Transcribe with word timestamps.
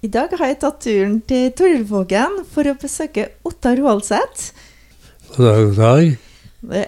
I 0.00 0.08
dag 0.08 0.32
har 0.32 0.48
jeg 0.48 0.56
tatt 0.62 0.78
turen 0.80 1.18
til 1.28 1.50
Torvågen 1.52 2.38
for 2.48 2.64
å 2.64 2.72
besøke 2.80 3.26
Ottar 3.44 3.76
Roaldseth. 3.76 4.54
God 5.34 5.44
dag, 5.44 5.58
god 5.66 5.76
dag. 5.76 6.14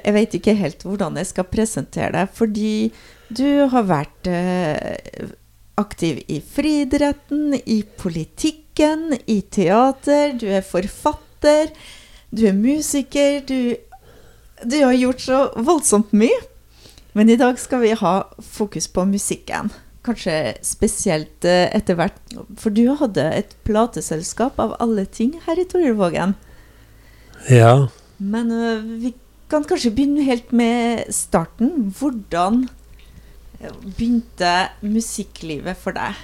Jeg 0.06 0.14
vet 0.16 0.36
ikke 0.38 0.54
helt 0.56 0.86
hvordan 0.86 1.18
jeg 1.20 1.28
skal 1.28 1.46
presentere 1.52 2.14
deg, 2.14 2.32
fordi 2.32 2.88
du 3.28 3.68
har 3.74 3.84
vært 3.90 4.30
eh, 4.32 5.28
aktiv 5.80 6.22
i 6.24 6.40
friidretten, 6.40 7.58
i 7.60 7.82
politikken, 8.00 9.18
i 9.28 9.42
teater, 9.44 10.32
du 10.40 10.48
er 10.48 10.64
forfatter, 10.64 11.68
du 12.32 12.46
er 12.48 12.56
musiker, 12.56 13.42
du, 13.44 13.76
du 14.64 14.80
har 14.80 14.96
gjort 14.96 15.28
så 15.28 15.44
voldsomt 15.60 16.16
mye. 16.16 16.40
Men 17.12 17.28
i 17.28 17.36
dag 17.36 17.60
skal 17.60 17.84
vi 17.84 17.92
ha 17.92 18.22
fokus 18.40 18.88
på 18.88 19.04
musikken. 19.04 19.68
Kanskje 20.02 20.36
spesielt 20.66 21.46
eh, 21.46 21.68
etter 21.74 21.98
hvert. 21.98 22.18
For 22.58 22.74
du 22.74 22.88
hadde 22.98 23.22
et 23.36 23.54
plateselskap 23.66 24.58
av 24.62 24.74
alle 24.82 25.06
ting 25.06 25.36
her 25.46 25.60
i 25.60 25.66
Torjulvågen. 25.68 26.34
Ja, 27.50 27.88
Men 28.18 28.50
eh, 28.50 28.82
vi 29.02 29.14
kan 29.50 29.64
kanskje 29.68 29.92
begynne 29.94 30.26
helt 30.26 30.52
med 30.52 31.06
starten. 31.14 31.92
Hvordan 31.98 32.66
eh, 33.60 33.72
begynte 33.84 34.52
musikklivet 34.82 35.78
for 35.78 35.94
deg? 35.98 36.18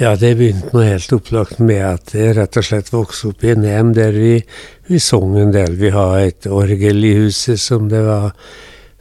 ja, 0.00 0.14
det 0.16 0.36
begynte 0.38 0.72
nå 0.72 0.84
helt 0.86 1.12
opplagt 1.12 1.58
med 1.60 1.82
at 1.84 2.12
jeg 2.16 2.36
rett 2.38 2.56
og 2.56 2.64
slett 2.64 2.92
vokste 2.92 3.32
opp 3.32 3.42
i 3.44 3.52
en 3.52 3.66
hjem 3.66 3.92
der 3.96 4.16
vi, 4.16 4.34
vi 4.88 5.00
sang 5.02 5.34
en 5.36 5.52
del. 5.52 5.76
Vi 5.80 5.90
har 5.92 6.16
et 6.22 6.48
orgel 6.48 7.04
i 7.04 7.12
huset 7.18 7.60
som 7.60 7.90
det 7.92 8.00
var 8.06 8.32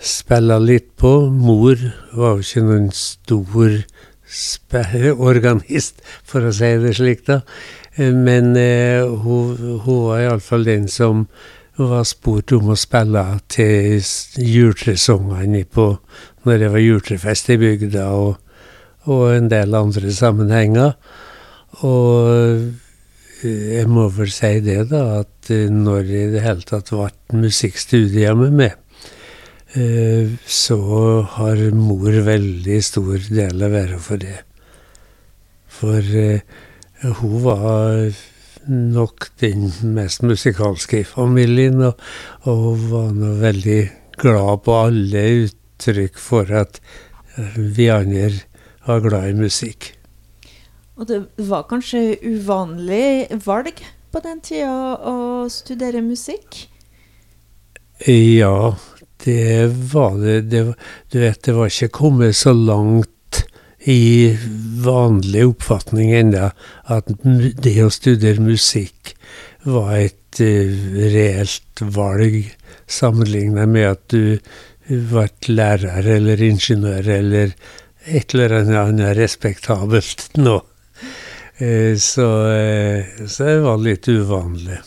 spilla 0.01 0.57
litt 0.59 0.95
på. 0.99 1.29
Mor 1.29 1.77
var 2.17 2.37
jo 2.37 2.45
ikke 2.45 2.65
noen 2.65 2.91
stor 2.95 3.81
organist, 5.19 6.01
for 6.23 6.47
å 6.47 6.53
si 6.55 6.69
det 6.81 6.95
slik, 6.97 7.25
da. 7.27 7.41
Eh, 7.95 8.13
Men 8.13 8.55
eh, 8.57 9.03
hun, 9.03 9.81
hun 9.85 10.05
var 10.07 10.21
iallfall 10.21 10.63
den 10.65 10.87
som 10.87 11.27
var 11.77 12.03
spurt 12.05 12.51
om 12.53 12.71
å 12.71 12.77
spille 12.77 13.23
til 13.49 14.01
juletresongene 14.37 15.65
når 16.43 16.57
det 16.57 16.69
var 16.73 16.83
juletrefest 16.83 17.49
i 17.53 17.57
bygda, 17.61 18.05
og, 18.11 18.37
og 19.07 19.25
en 19.33 19.49
del 19.49 19.75
andre 19.75 20.11
sammenhenger. 20.13 20.95
Og 21.87 22.31
eh, 22.35 22.63
jeg 23.41 23.87
må 23.89 24.07
vel 24.13 24.31
si 24.33 24.59
det, 24.61 24.89
da, 24.91 25.21
at 25.21 25.51
eh, 25.53 25.69
når 25.71 26.11
i 26.11 26.25
det 26.33 26.43
hele 26.45 26.65
tatt 26.67 26.91
ble 26.93 27.41
musikkstudier 27.41 28.37
med 28.37 28.57
meg, 28.59 28.80
så 29.71 30.79
har 31.37 31.61
mor 31.71 32.11
veldig 32.25 32.79
stor 32.83 33.27
del 33.31 33.63
av 33.63 33.75
æra 33.79 33.99
for 34.03 34.19
det. 34.19 34.41
For 35.71 36.03
eh, 36.03 36.43
hun 37.21 37.37
var 37.45 38.11
nok 38.67 39.29
den 39.41 39.71
mest 39.95 40.21
musikalske 40.27 41.01
i 41.01 41.07
familien, 41.07 41.79
og, 41.87 42.03
og 42.45 42.83
var 42.91 43.09
nå 43.15 43.31
veldig 43.41 43.81
glad 44.21 44.61
på 44.65 44.75
alle 44.77 45.23
uttrykk 45.45 46.19
for 46.21 46.51
at 46.61 46.81
eh, 47.37 47.57
vi 47.57 47.89
andre 47.93 48.29
var 48.85 49.01
glad 49.07 49.31
i 49.31 49.39
musikk. 49.39 49.93
Og 50.99 51.07
det 51.09 51.23
var 51.49 51.65
kanskje 51.69 52.19
uvanlig 52.21 53.31
valg 53.45 53.79
på 54.11 54.21
den 54.21 54.41
tida 54.43 54.99
å 55.07 55.47
studere 55.49 56.03
musikk? 56.05 56.67
Ja, 58.05 58.75
det 59.23 59.67
var 59.93 60.17
det. 60.17 60.41
det 60.41 60.63
du 61.11 61.19
vet, 61.19 61.41
det 61.43 61.55
var 61.55 61.69
ikke 61.69 61.93
kommet 61.93 62.35
så 62.35 62.53
langt 62.53 63.43
i 63.89 64.37
vanlig 64.83 65.45
oppfatning 65.47 66.11
ennå 66.13 66.51
at 66.93 67.09
det 67.63 67.75
å 67.81 67.89
studere 67.93 68.43
musikk 68.43 69.15
var 69.65 69.95
et 69.97 70.41
uh, 70.41 70.97
reelt 71.13 71.81
valg, 71.81 72.43
sammenlignet 72.85 73.69
med 73.69 73.87
at 73.89 74.03
du 74.13 74.37
ble 74.87 75.27
lærer 75.47 76.07
eller 76.17 76.41
ingeniør 76.43 77.09
eller 77.17 77.55
et 78.05 78.33
eller 78.33 78.57
annet 78.83 79.15
respektabelt 79.17 80.29
nå. 80.37 80.59
Uh, 81.61 81.97
Så, 81.97 82.27
uh, 82.49 83.27
så 83.27 83.49
det 83.49 83.59
var 83.65 83.81
litt 83.81 84.09
uvanlig. 84.09 84.81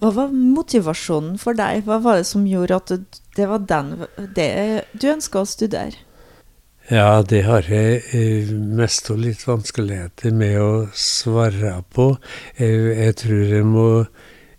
Hva 0.00 0.10
var 0.12 0.32
motivasjonen 0.34 1.38
for 1.40 1.56
deg? 1.56 1.84
Hva 1.86 1.98
var 2.04 2.18
det 2.20 2.26
som 2.28 2.44
gjorde 2.46 2.76
at 2.76 2.86
det- 2.92 3.20
det 3.36 3.46
var 3.48 3.58
den, 3.58 4.06
det 4.34 4.84
du 4.98 5.06
ønska 5.12 5.40
å 5.40 5.46
studere? 5.48 5.94
Ja, 6.90 7.22
det 7.22 7.42
har 7.44 7.62
jeg 7.62 8.02
eh, 8.14 8.50
mest 8.52 9.10
og 9.10 9.18
litt 9.18 9.42
vanskeligheter 9.46 10.30
med 10.32 10.58
å 10.60 10.88
svare 10.94 11.82
på. 11.92 12.16
Jeg, 12.58 12.96
jeg 12.96 13.16
tror 13.16 13.42
jeg 13.56 13.64
må 13.66 14.06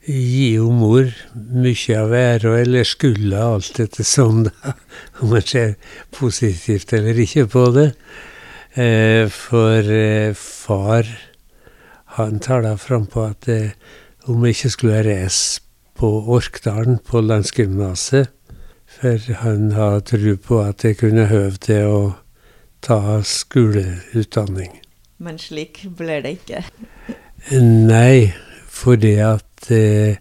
gi 0.07 0.55
jo 0.55 0.69
mor 0.71 1.07
mye 1.35 1.95
av 1.99 2.11
æra, 2.15 2.57
eller 2.61 2.83
skylda, 2.83 3.45
alt 3.53 3.79
etter 3.79 4.03
sånn, 4.03 4.43
da. 4.49 4.73
Om 5.21 5.29
man 5.31 5.41
ser 5.41 5.75
positivt 6.11 6.91
eller 6.93 7.15
ikke 7.23 7.47
på 7.51 7.63
det. 7.75 7.87
Eh, 8.75 9.27
for 9.31 9.79
eh, 9.95 10.33
far, 10.35 11.07
han 12.19 12.39
taler 12.43 12.75
frampå 12.77 13.23
at 13.31 13.47
eh, 13.47 13.71
om 14.27 14.43
jeg 14.45 14.57
ikke 14.57 14.69
skulle 14.69 15.03
reise 15.07 15.61
på 15.97 16.09
Orkdalen, 16.27 16.99
på 16.99 17.21
landsgymnaset, 17.21 18.29
for 18.87 19.33
han 19.41 19.71
har 19.71 19.99
tro 19.99 20.35
på 20.35 20.59
at 20.61 20.83
jeg 20.85 20.97
kunne 20.99 21.27
høve 21.31 21.57
til 21.63 21.91
å 21.91 22.01
ta 22.85 23.21
skoleutdanning. 23.25 24.77
Men 25.17 25.39
slik 25.41 25.81
ble 25.97 26.19
det 26.25 26.37
ikke. 26.37 26.63
Nei, 27.57 28.33
fordi 28.69 29.15
at 29.23 29.69
eh, 29.73 30.19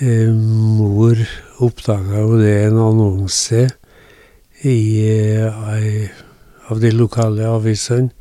eh, 0.00 0.32
mor 0.34 1.20
oppdaga 1.64 2.24
jo 2.24 2.40
det 2.40 2.56
en 2.66 2.80
annonse 2.84 3.66
i, 4.64 4.78
eh, 5.08 6.10
av 6.68 6.80
de 6.82 6.90
lokale 6.92 7.48
avisene. 7.48 8.12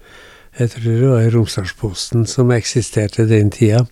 Jeg 0.60 0.74
tror 0.74 0.86
det 0.92 1.10
var 1.10 1.30
Romsdalsposten 1.32 2.26
som 2.28 2.52
eksisterte 2.52 3.24
den 3.30 3.52
tida. 3.54 3.86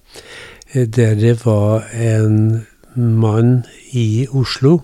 Der 0.74 1.16
det 1.16 1.46
var 1.46 1.86
en 1.96 2.66
mann 2.96 3.64
i 3.96 4.28
Oslo 4.36 4.82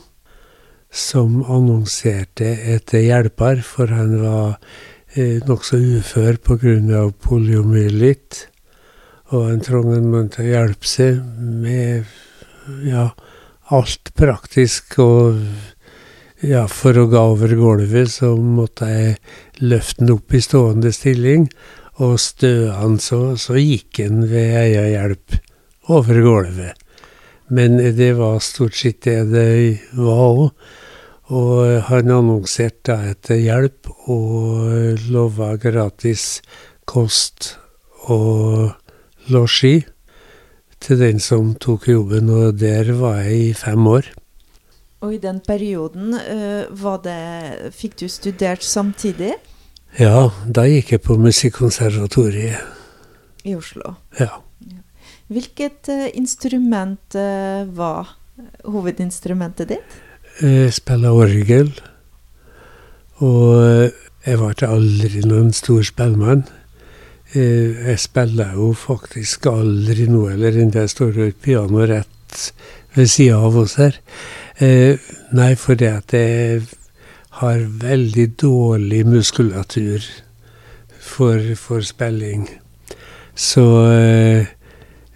som 0.87 1.41
annonserte 1.43 2.47
etter 2.71 3.03
hjelper, 3.03 3.59
for 3.67 3.91
han 3.91 4.13
var 4.21 4.55
eh, 5.17 5.43
nokså 5.43 5.81
ufør 5.97 6.39
pga. 6.39 7.03
poliomyelitt. 7.19 8.47
Og 9.35 9.49
han 9.49 9.59
trengte 9.59 9.99
en 9.99 10.09
mann 10.13 10.31
til 10.31 10.45
å 10.45 10.53
hjelpe 10.53 10.87
seg 10.87 11.19
med 11.35 12.07
ja, 12.87 13.09
alt 13.67 14.15
praktisk. 14.15 14.99
Og 15.03 15.41
ja, 16.39 16.63
for 16.71 16.95
å 16.95 17.09
gå 17.11 17.29
over 17.35 17.59
gulvet 17.59 18.19
så 18.21 18.37
måtte 18.37 18.87
jeg 18.87 19.15
løfte 19.59 20.05
han 20.05 20.15
opp 20.15 20.31
i 20.31 20.47
stående 20.47 20.95
stilling. 20.95 21.49
Og 21.99 22.15
han 22.71 23.01
så, 23.03 23.33
så 23.35 23.59
gikk 23.59 23.99
han 23.99 24.29
ved 24.31 24.61
eia 24.63 24.87
hjelp 24.95 25.42
over 25.87 26.21
gulvet. 26.21 26.79
Men 27.47 27.77
det 27.77 28.13
var 28.17 28.39
stort 28.39 28.75
sett 28.75 29.03
det 29.05 29.19
det 29.31 29.79
var 29.97 30.23
òg. 30.29 30.45
Og 31.33 31.81
han 31.87 32.11
annonserte 32.11 32.91
da 32.91 33.11
etter 33.13 33.39
hjelp 33.39 33.87
og 34.11 34.99
lova 35.09 35.53
gratis 35.57 36.41
kost 36.85 37.55
og 38.11 38.73
losji 39.31 39.85
til 40.83 40.99
den 40.99 41.21
som 41.23 41.53
tok 41.55 41.87
jobben, 41.87 42.27
og 42.29 42.59
der 42.59 42.91
var 42.99 43.21
jeg 43.23 43.39
i 43.39 43.53
fem 43.55 43.87
år. 43.87 44.09
Og 45.03 45.15
i 45.15 45.17
den 45.17 45.39
perioden, 45.39 46.13
eh, 46.13 46.99
det, 47.03 47.71
fikk 47.75 47.99
du 47.99 48.07
studert 48.07 48.63
samtidig 48.63 49.33
Ja, 49.99 50.31
da 50.47 50.63
gikk 50.65 50.91
jeg 50.91 51.01
på 51.01 51.17
Musikkonservatoriet. 51.17 52.57
i 53.43 53.55
Oslo? 53.55 53.95
Ja. 54.19 54.41
Hvilket 55.31 55.89
eh, 55.89 56.09
instrument 56.17 57.15
eh, 57.15 57.63
var 57.77 58.15
hovedinstrumentet 58.65 59.69
ditt? 59.69 59.99
Jeg 60.41 60.73
spiller 60.73 61.13
orgel, 61.13 61.69
og 63.21 63.91
jeg 64.25 64.39
ble 64.39 64.67
aldri 64.67 65.21
noen 65.29 65.51
stor 65.53 65.83
spellemann. 65.85 66.43
Eh, 67.33 67.89
Jeg 67.89 67.99
spiller 67.99 68.53
jo 68.57 68.71
faktisk 68.77 69.45
aldri 69.51 70.07
noe, 70.09 70.33
eller 70.33 70.57
enda 70.63 70.83
jeg 70.83 70.93
står 70.95 71.17
jo 71.17 71.27
et 71.29 71.41
piano 71.41 71.85
rett 71.89 72.51
ved 72.95 73.09
sida 73.09 73.37
av 73.37 73.57
oss 73.57 73.75
her. 73.81 73.99
Eh, 74.61 74.97
Nei, 75.33 75.53
fordi 75.57 75.87
at 75.89 76.13
jeg 76.13 76.61
har 77.41 77.63
veldig 77.81 78.27
dårlig 78.37 78.99
muskulatur 79.09 80.03
for, 81.01 81.39
for 81.57 81.81
spilling. 81.81 82.45
Så 83.33 83.63
eh, 83.89 84.52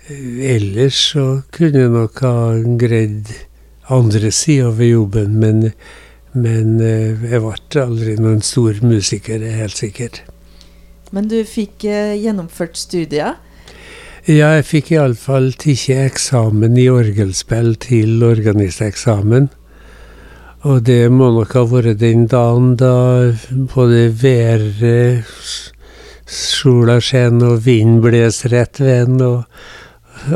ellers 0.08 1.00
så 1.14 1.26
kunne 1.52 1.84
jeg 1.84 1.94
nok 1.94 2.22
ha 2.24 2.38
greid 2.80 3.32
andre 3.92 4.32
sider 4.32 4.72
ved 4.76 4.92
jobben, 4.94 5.36
men, 5.40 5.72
men 6.34 6.80
eh, 6.84 7.28
jeg 7.32 7.44
ble 7.44 7.84
aldri 7.84 8.16
noen 8.20 8.42
stor 8.44 8.80
musiker, 8.84 9.40
det 9.42 9.52
er 9.52 9.62
helt 9.64 9.80
sikkert. 9.80 10.22
Men 11.16 11.30
du 11.32 11.40
fikk 11.48 11.86
eh, 11.88 12.16
gjennomført 12.20 12.80
studier? 12.80 13.38
Ja, 14.28 14.58
jeg 14.58 14.66
fikk 14.68 14.92
iallfall 14.92 15.54
tatt 15.56 15.86
eksamen 15.94 16.76
i 16.76 16.90
orgelspill 16.92 17.78
til 17.80 18.24
organisteksamen. 18.28 19.48
Og 20.68 20.82
det 20.84 21.06
må 21.14 21.30
nok 21.32 21.54
ha 21.56 21.64
vært 21.70 22.02
den 22.02 22.26
dagen 22.28 22.74
da 22.80 23.32
både 23.72 24.10
været, 24.20 25.46
sola 26.28 26.98
skinner 27.00 27.54
og 27.56 27.64
vinden 27.64 28.02
blåser 28.04 28.52
rett 28.52 28.82
ved 28.84 29.06
en, 29.06 29.22
og 29.24 29.77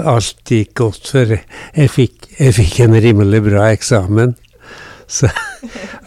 alt 0.04 0.42
gikk 0.48 0.74
godt. 0.82 1.12
For 1.14 1.36
jeg 1.36 1.92
fikk, 1.92 2.32
jeg 2.40 2.56
fikk 2.58 2.80
en 2.86 2.98
rimelig 3.04 3.44
bra 3.46 3.68
eksamen. 3.72 4.36
Så, 5.12 5.28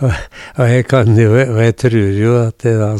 og, 0.00 0.12
og, 0.56 0.64
jeg 0.70 0.86
kan 0.88 1.18
jo, 1.18 1.34
og 1.36 1.60
jeg 1.60 1.76
tror 1.76 2.14
jo 2.16 2.36
at 2.40 2.62
det 2.64 2.74
da 2.80 2.94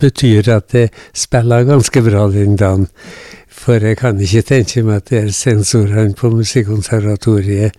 betyr 0.00 0.50
at 0.52 0.74
jeg 0.76 0.90
spiller 1.16 1.64
ganske 1.64 2.02
bra 2.04 2.26
den 2.32 2.56
dagen. 2.60 2.88
For 3.48 3.80
jeg 3.80 3.96
kan 3.98 4.20
ikke 4.20 4.44
tenke 4.46 4.84
meg 4.86 5.02
at 5.02 5.10
de 5.10 5.32
sensorene 5.34 6.14
på 6.14 6.30
Musikkonservatoriet 6.30 7.72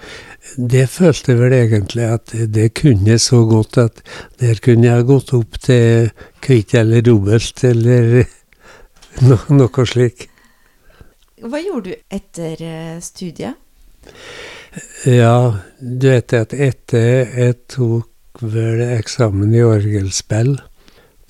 det 0.56 0.84
følte 0.92 1.32
jeg 1.32 1.40
vel 1.40 1.54
egentlig 1.56 2.04
at 2.06 2.34
det 2.54 2.68
kunne 2.78 3.16
så 3.22 3.42
godt 3.48 3.78
at 3.80 4.02
der 4.40 4.60
kunne 4.62 4.86
jeg 4.86 5.08
gått 5.08 5.32
opp 5.34 5.58
til 5.62 6.10
kvitt 6.44 6.74
eller 6.78 7.02
dobbelt, 7.04 7.64
eller 7.64 8.24
no, 9.26 9.38
noe 9.56 9.86
slik. 9.88 10.28
Hva 11.44 11.60
gjorde 11.60 11.92
du 11.92 12.16
etter 12.16 12.60
eh, 12.64 13.00
studiet? 13.04 13.60
Ja, 15.04 15.60
du 15.78 16.06
vet 16.08 16.32
at 16.32 16.54
etter 16.56 17.28
jeg 17.36 17.56
tok 17.70 18.40
vel 18.40 18.80
eksamen 18.96 19.52
i 19.54 19.60
orgelspill, 19.62 20.56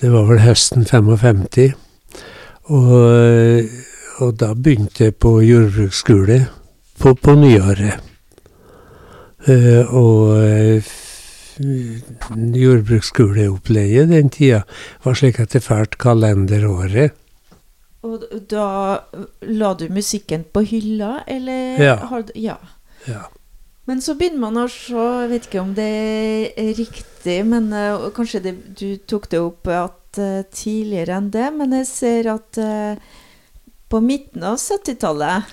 det 0.01 0.13
var 0.13 0.29
vel 0.31 0.41
høsten 0.45 0.87
55, 0.87 1.75
og, 2.73 3.75
og 4.23 4.31
da 4.41 4.53
begynte 4.55 5.11
jeg 5.11 5.17
på 5.21 5.35
jordbruksskole 5.45 6.39
på, 7.03 7.15
på 7.15 7.35
nyåret. 7.37 7.99
Uh, 9.45 9.83
og 9.93 10.31
uh, 10.41 10.95
jordbruksskoleopplegget 12.63 14.09
den 14.15 14.31
tida 14.33 14.63
var 15.05 15.19
slik 15.19 15.43
at 15.43 15.53
det 15.53 15.67
fælt 15.67 15.99
kalenderåret. 16.01 17.13
Og 18.05 18.27
da 18.51 18.67
la 19.49 19.73
du 19.81 19.87
musikken 19.93 20.45
på 20.53 20.65
hylla, 20.69 21.23
eller? 21.31 21.81
Ja. 21.81 21.97
Du, 22.05 22.35
ja. 22.37 22.59
ja. 23.09 23.25
Men 23.89 24.01
så 24.05 24.17
begynner 24.19 24.45
man 24.47 24.61
å 24.61 24.69
se, 24.69 24.93
jeg 24.93 25.33
vet 25.33 25.49
ikke 25.49 25.65
om 25.65 25.75
det 25.77 25.91
er 26.61 26.73
riktig, 26.77 27.39
men 27.49 27.73
uh, 27.73 28.11
kanskje 28.17 28.43
det, 28.45 28.55
du 28.77 28.97
tok 29.09 29.29
det 29.33 29.41
opp 29.41 29.73
at 29.73 30.01
tidligere 30.55 31.17
enn 31.19 31.33
det, 31.35 31.49
men 31.57 31.73
jeg 31.81 31.87
ser 31.91 32.29
at 32.31 32.59
på 33.91 33.99
midten 34.03 34.45
av 34.47 34.61
70-tallet 34.63 35.49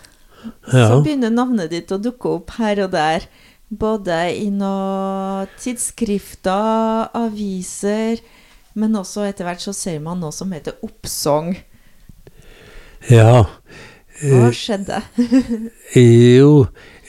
ja. 0.72 0.88
så 0.88 1.00
begynner 1.04 1.34
navnet 1.34 1.72
ditt 1.74 1.92
å 1.94 2.00
dukke 2.02 2.36
opp 2.38 2.54
her 2.60 2.84
og 2.86 2.94
der. 2.96 3.28
Både 3.72 4.18
i 4.36 4.50
noen 4.52 5.50
tidsskrifter, 5.62 7.12
aviser, 7.16 8.20
men 8.76 8.98
også 9.00 9.24
etter 9.28 9.48
hvert 9.48 9.64
så 9.64 9.74
ser 9.76 10.02
man 10.04 10.20
noe 10.24 10.36
som 10.36 10.52
heter 10.52 10.80
oppsang. 10.84 11.54
Ja. 13.10 13.46
Hva 14.22 14.48
eh, 14.52 14.56
skjedde? 14.56 15.02
jo, 15.98 16.68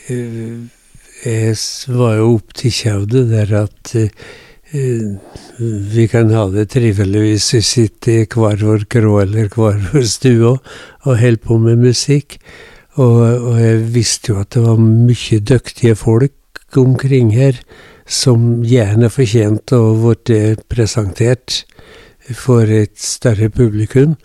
eh, 0.08 0.62
jeg 1.22 1.56
var 1.92 2.16
jo 2.18 2.30
opptatt 2.38 2.78
til 2.80 3.04
det 3.10 3.26
der 3.30 3.52
at 3.60 3.92
uh, 3.96 4.08
vi 5.92 6.06
kan 6.08 6.32
ha 6.32 6.46
det 6.50 6.70
trivelig 6.72 7.22
hvis 7.26 7.48
vi 7.54 7.60
sitter 7.66 8.22
i 8.22 8.26
hver 8.26 8.64
vår 8.64 8.86
krå 8.90 9.18
eller 9.20 9.50
hver 9.52 9.76
vår 9.92 10.06
stue 10.08 10.54
og 10.56 10.60
holder 11.04 11.42
på 11.44 11.58
med 11.60 11.82
musikk. 11.84 12.38
Og, 12.96 13.20
og, 13.20 13.56
jeg 13.60 13.84
visste 13.94 14.32
jo 14.32 14.40
at 14.40 14.52
det 14.52 14.64
var 14.64 14.80
mye 14.80 15.40
dyktige 15.48 15.96
folk 15.96 16.76
omkring 16.76 17.32
her 17.36 17.60
som 18.08 18.64
gjerne 18.66 19.08
fortjente 19.12 19.76
å 19.76 19.92
bli 20.00 20.40
presentert 20.68 21.62
for 22.36 22.68
et 22.68 22.96
større 23.00 23.48
publikum. 23.52 24.16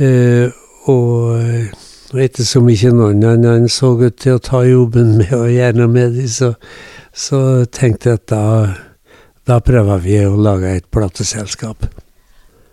Eh, 0.00 0.48
og, 0.90 1.80
og 2.10 2.22
ettersom 2.22 2.68
ikke 2.72 2.92
noen 2.94 3.24
annen 3.26 3.68
så 3.70 3.92
ut 4.00 4.18
til 4.20 4.38
å 4.38 4.44
ta 4.44 4.62
jobben 4.66 5.14
med 5.18 5.30
gjøre 5.30 5.78
noe 5.78 5.90
med 5.90 6.16
dem, 6.18 6.28
så, 6.30 6.54
så, 7.12 7.40
tenkte 7.70 8.14
jeg 8.14 8.22
at 8.22 8.28
da, 8.32 8.44
da 9.48 9.58
prøver 9.64 10.06
vi 10.06 10.20
å 10.26 10.38
lage 10.38 10.76
et 10.76 10.88
plateselskap. 10.92 11.88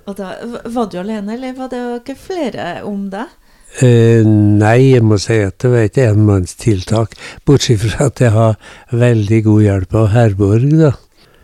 Og 0.08 0.16
da, 0.16 0.38
Var 0.64 0.88
du 0.88 1.02
alene, 1.02 1.36
eller 1.36 1.58
var 1.58 1.70
det 1.74 1.84
ikke 2.00 2.16
flere 2.30 2.70
om 2.88 3.10
deg? 3.12 3.36
Uh, 3.78 4.24
nei, 4.26 4.94
jeg 4.94 5.04
må 5.06 5.20
si 5.22 5.36
at 5.44 5.58
det 5.62 5.70
var 5.74 5.84
et 5.86 6.00
enmannstiltak. 6.02 7.18
Bortsett 7.46 7.84
fra 7.84 8.08
at 8.08 8.22
jeg 8.24 8.32
har 8.34 8.56
veldig 8.96 9.42
god 9.50 9.66
hjelp 9.66 9.98
av 10.00 10.08
Herborg, 10.16 10.72
da. 10.80 10.94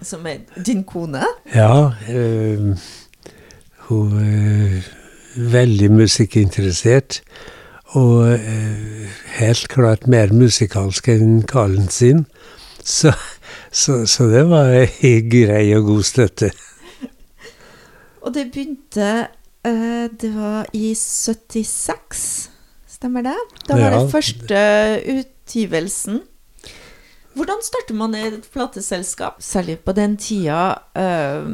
Som 0.04 0.26
er 0.28 0.42
din 0.64 0.82
kone? 0.88 1.28
Ja. 1.54 1.92
Uh, 2.08 2.74
hun 3.90 4.16
er 4.24 5.03
veldig 5.36 5.92
musikkinteressert. 5.92 7.22
Og 7.94 8.34
uh, 8.34 9.20
helt 9.38 9.68
klart 9.70 10.08
mer 10.10 10.34
musikalsk 10.34 11.12
enn 11.14 11.44
kallen 11.50 11.90
sin. 11.94 12.26
Så, 12.84 13.14
så, 13.72 14.04
så 14.10 14.28
det 14.32 14.48
var 14.50 14.74
ei 14.76 15.20
grei 15.30 15.68
og 15.78 15.88
god 15.92 16.04
støtte. 16.10 16.52
Og 18.24 18.34
det 18.34 18.50
begynte 18.52 19.14
Uh, 19.68 20.12
det 20.22 20.36
var 20.36 20.66
i 20.76 20.92
76, 20.96 22.50
stemmer 22.88 23.24
det? 23.24 23.36
Da 23.70 23.78
var 23.80 23.94
ja. 23.94 24.00
det 24.02 24.12
første 24.12 24.64
utgivelsen. 25.08 26.20
Hvordan 27.34 27.64
starter 27.64 27.96
man 27.96 28.16
et 28.16 28.44
plateselskap? 28.52 29.40
Særlig 29.40 29.80
på 29.80 29.92
den 29.96 30.18
tida. 30.18 30.76
Uh, 31.00 31.48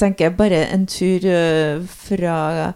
tenker 0.00 0.28
jeg 0.28 0.36
bare 0.38 0.64
en 0.74 0.86
tur 0.90 1.26
uh, 1.28 1.84
fra 2.06 2.72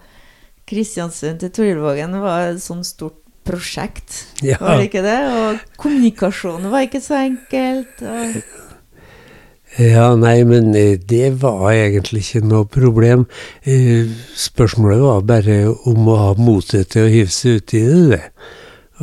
Kristiansund 0.69 1.41
til 1.41 1.53
Torjulvågen 1.55 2.19
var 2.21 2.51
et 2.51 2.63
sånt 2.63 2.87
stort 2.87 3.23
prosjekt. 3.49 4.27
Ja. 4.45 4.59
Var 4.61 4.77
det 4.77 4.89
ikke 4.91 5.05
det? 5.07 5.19
Og 5.33 5.77
kommunikasjonen 5.81 6.69
var 6.73 6.85
ikke 6.85 7.01
så 7.01 7.23
enkelt. 7.23 8.03
Og 8.05 8.43
ja, 9.77 10.09
nei, 10.17 10.41
men 10.49 10.73
eh, 10.75 10.97
det 10.97 11.43
var 11.43 11.69
egentlig 11.71 12.25
ikke 12.25 12.47
noe 12.49 12.67
problem. 12.73 13.27
Eh, 13.69 14.09
spørsmålet 14.37 15.05
var 15.05 15.27
bare 15.29 15.59
om 15.87 16.09
å 16.09 16.17
ha 16.23 16.31
motet 16.41 16.95
til 16.95 17.05
å 17.05 17.13
hive 17.13 17.33
seg 17.33 17.61
uti 17.61 17.83
det, 17.85 18.07
det. 18.15 18.23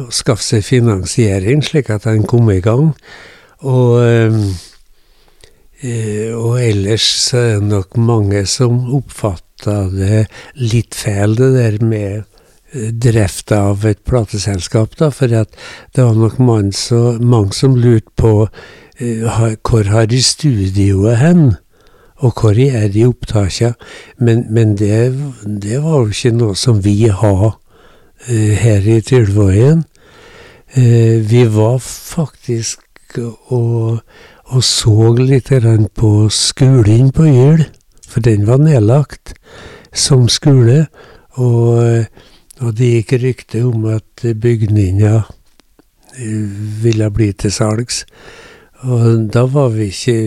Og 0.01 0.09
skaffe 0.11 0.43
seg 0.43 0.65
finansiering, 0.67 1.61
slik 1.63 1.91
at 1.93 2.09
han 2.09 2.25
kom 2.27 2.49
i 2.51 2.59
gang. 2.65 2.89
Og, 3.61 4.01
eh, 4.01 4.41
og 5.83 6.55
ellers 6.63 7.03
så 7.27 7.37
er 7.37 7.57
det 7.59 7.67
nok 7.67 7.97
mange 7.99 8.45
som 8.47 8.77
oppfatta 8.95 9.89
det 9.91 10.21
litt 10.55 10.95
feil, 10.95 11.35
det 11.35 11.51
der 11.57 11.75
med 11.83 12.23
drift 13.03 13.51
av 13.55 13.83
et 13.87 13.99
plateselskap, 14.07 14.95
da, 14.99 15.11
for 15.13 15.31
det 15.31 15.45
var 15.99 16.15
nok 16.15 16.39
så, 16.75 17.17
mange 17.19 17.53
som 17.53 17.75
lurte 17.75 18.11
på 18.15 18.47
Eh, 18.99 19.55
hvor 19.69 19.83
har 19.83 20.05
de 20.05 20.23
studioet 20.23 21.17
hen? 21.17 21.55
Og 22.15 22.31
hvor 22.39 22.55
er 22.55 22.87
de 22.87 23.05
opptakene? 23.05 23.73
Men, 24.19 24.45
men 24.49 24.77
det, 24.77 25.11
det, 25.61 25.83
var 25.83 25.99
jo 25.99 26.07
ikke 26.07 26.31
noe 26.31 26.55
som 26.55 26.79
vi 26.83 27.07
har 27.07 27.57
her 28.55 28.87
i 28.87 29.01
Tylvågen. 29.01 29.83
Eh, 30.75 31.19
vi 31.29 31.43
var 31.51 31.77
faktisk 31.83 32.79
og, 33.51 33.99
og 34.53 34.63
så 34.63 35.13
litt 35.17 35.49
på 35.95 36.11
skolen 36.29 37.11
på 37.11 37.25
Yl, 37.25 37.65
for 38.07 38.21
den 38.21 38.45
var 38.47 38.61
nedlagt 38.61 39.33
som 39.93 40.27
skole. 40.29 40.85
Og, 41.35 42.05
og 42.61 42.77
det 42.77 42.91
gikk 42.91 43.15
rykte 43.23 43.63
om 43.65 43.87
at 43.91 44.21
bygninga 44.21 45.23
ville 46.83 47.09
bli 47.11 47.31
til 47.33 47.51
salgs. 47.51 48.05
Og 48.85 49.25
da 49.33 49.45
var 49.49 49.73
vi 49.73 49.89
ikke 49.89 50.19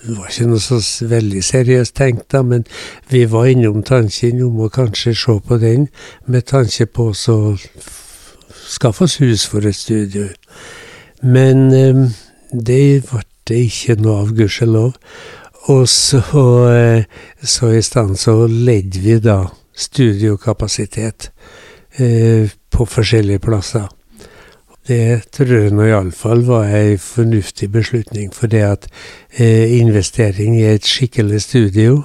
det 0.00 0.14
var 0.16 0.30
ikke 0.30 0.46
noe 0.48 0.60
så 0.64 0.78
veldig 1.04 1.42
seriøst 1.44 1.94
tenkt, 1.98 2.30
da, 2.32 2.40
men 2.42 2.62
vi 3.10 3.26
var 3.28 3.50
innom 3.50 3.82
tanken 3.84 4.38
om 4.46 4.62
å 4.64 4.70
kanskje 4.72 5.12
se 5.12 5.34
på 5.44 5.58
den, 5.60 5.90
med 6.24 6.46
tanke 6.48 6.86
på 6.88 7.10
å 7.12 7.42
skaffe 8.70 9.04
oss 9.04 9.18
hus 9.20 9.44
for 9.44 9.66
et 9.68 9.76
studio. 9.76 10.30
Men 11.20 11.68
eh, 11.76 12.00
det 12.48 13.02
ble 13.10 13.26
det 13.50 13.64
ikke 13.66 13.98
noe 14.00 14.24
av, 14.24 14.34
gudskjelov. 14.38 14.94
Og 15.70 15.86
så, 15.90 16.20
uh, 16.24 17.02
så 17.42 17.74
i 17.76 17.82
stedet 17.84 18.18
så 18.18 18.36
ledde 18.46 19.02
vi 19.04 19.18
da 19.22 19.42
studiokapasitet 19.80 21.30
eh, 21.96 22.50
på 22.70 22.84
forskjellige 22.84 23.38
plasser. 23.38 23.88
Det 24.88 25.30
tror 25.32 25.52
jeg 25.54 25.74
nå 25.76 25.86
iallfall 25.86 26.42
var 26.48 26.70
ei 26.74 26.96
fornuftig 26.98 27.68
beslutning, 27.72 28.32
for 28.34 28.50
det 28.50 28.62
at 28.66 28.88
eh, 29.38 29.78
investering 29.78 30.56
i 30.58 30.66
et 30.72 30.86
skikkelig 30.86 31.42
studio, 31.44 32.02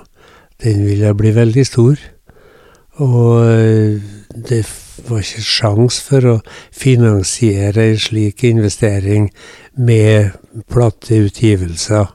den 0.64 0.86
ville 0.86 1.16
bli 1.18 1.34
veldig 1.36 1.66
stor. 1.66 2.02
Og 3.04 3.46
eh, 3.50 4.02
det 4.96 5.10
var 5.10 5.24
ikke 5.24 5.44
sjans 5.44 6.00
for 6.04 6.28
å 6.30 6.36
finansiere 6.74 7.90
en 7.92 8.00
slik 8.00 8.44
investering 8.48 9.30
med 9.76 10.36
plateutgivelser 10.72 12.14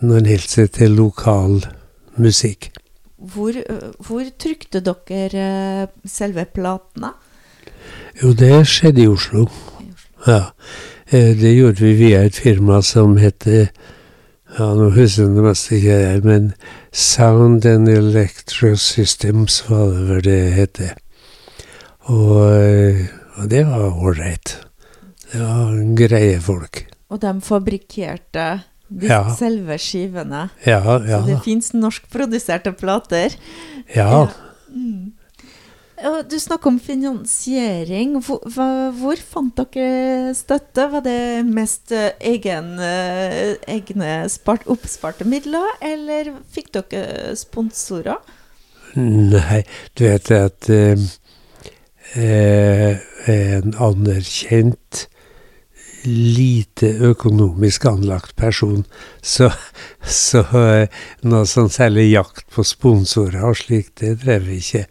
når 0.00 0.20
en 0.20 0.30
holdt 0.30 0.54
seg 0.54 0.70
til 0.76 0.94
lokal 0.96 1.58
musikk. 2.20 2.70
Hvor, 3.20 3.56
hvor 4.06 4.28
trykte 4.40 4.80
dere 4.80 5.42
eh, 5.84 5.88
selve 6.08 6.46
platene? 6.48 7.12
Jo, 8.22 8.32
det 8.32 8.64
skjedde 8.68 9.04
i 9.04 9.10
Oslo. 9.10 9.44
Ja, 10.26 10.54
eh, 11.10 11.34
det 11.36 11.52
gjorde 11.56 11.84
vi 11.84 11.92
via 11.98 12.24
et 12.24 12.38
firma 12.40 12.80
som 12.82 13.18
heter 13.20 13.68
ja, 14.58 14.66
nå 14.74 14.88
husker 14.96 15.28
jeg 15.28 15.36
det 15.36 15.44
meste 15.44 15.76
ikke 15.76 16.20
men 16.24 16.48
Sound 16.90 17.66
and 17.66 17.88
Electro 17.88 18.74
Systems 18.74 19.60
var 19.68 19.92
det 19.92 20.08
vel 20.08 20.24
det 20.26 20.40
het. 20.56 20.80
Og, 22.08 23.06
og, 23.36 23.44
det 23.50 23.64
var 23.68 24.00
ålreit. 24.00 24.56
Det 25.30 25.40
var 25.42 25.78
greie 25.98 26.40
folk. 26.42 26.84
Og 27.10 27.20
de 27.22 27.32
fabrikkerte 27.44 28.48
de 28.90 29.10
ja. 29.10 29.22
selve 29.36 29.76
skivene? 29.78 30.48
Ja, 30.66 30.80
ja. 31.04 31.20
Så 31.20 31.26
det 31.28 31.38
fins 31.44 31.72
norskproduserte 31.76 32.72
plater? 32.78 33.36
Ja. 33.94 34.08
ja. 34.08 34.28
Mm. 34.74 35.12
Du 36.30 36.38
snakker 36.40 36.72
om 36.72 36.78
finansiering. 36.80 38.16
Hvor, 38.24 38.40
hvor, 38.96 39.20
fant 39.20 39.60
dere 39.60 40.32
støtte? 40.34 40.86
Var 40.94 41.04
det 41.04 41.20
mest 41.44 41.92
eh, 41.92 42.14
egen, 42.32 42.72
eh, 42.80 43.58
egne 43.68 44.14
spart, 44.32 44.64
oppsparte 44.64 45.28
midler, 45.28 45.68
eller 45.84 46.32
fikk 46.54 46.72
dere 46.78 47.36
sponsorer? 47.36 48.16
Nei, 48.96 49.60
du 49.94 50.08
vet 50.08 50.32
at 50.34 50.70
eh 50.72 50.96
en 52.16 53.74
anerkjent 53.78 55.06
lite 56.04 56.88
økonomisk 57.10 57.84
anlagt 57.84 58.36
person. 58.36 58.84
Så, 59.22 59.50
så 60.00 60.44
noe 61.22 61.46
sånn 61.48 61.70
særlig 61.72 62.10
jakt 62.10 62.46
på 62.54 62.64
sponsorer 62.66 63.44
og 63.46 63.58
slikt, 63.60 64.00
det 64.00 64.20
drev 64.24 64.48
vi 64.48 64.60
ikke. 64.62 64.86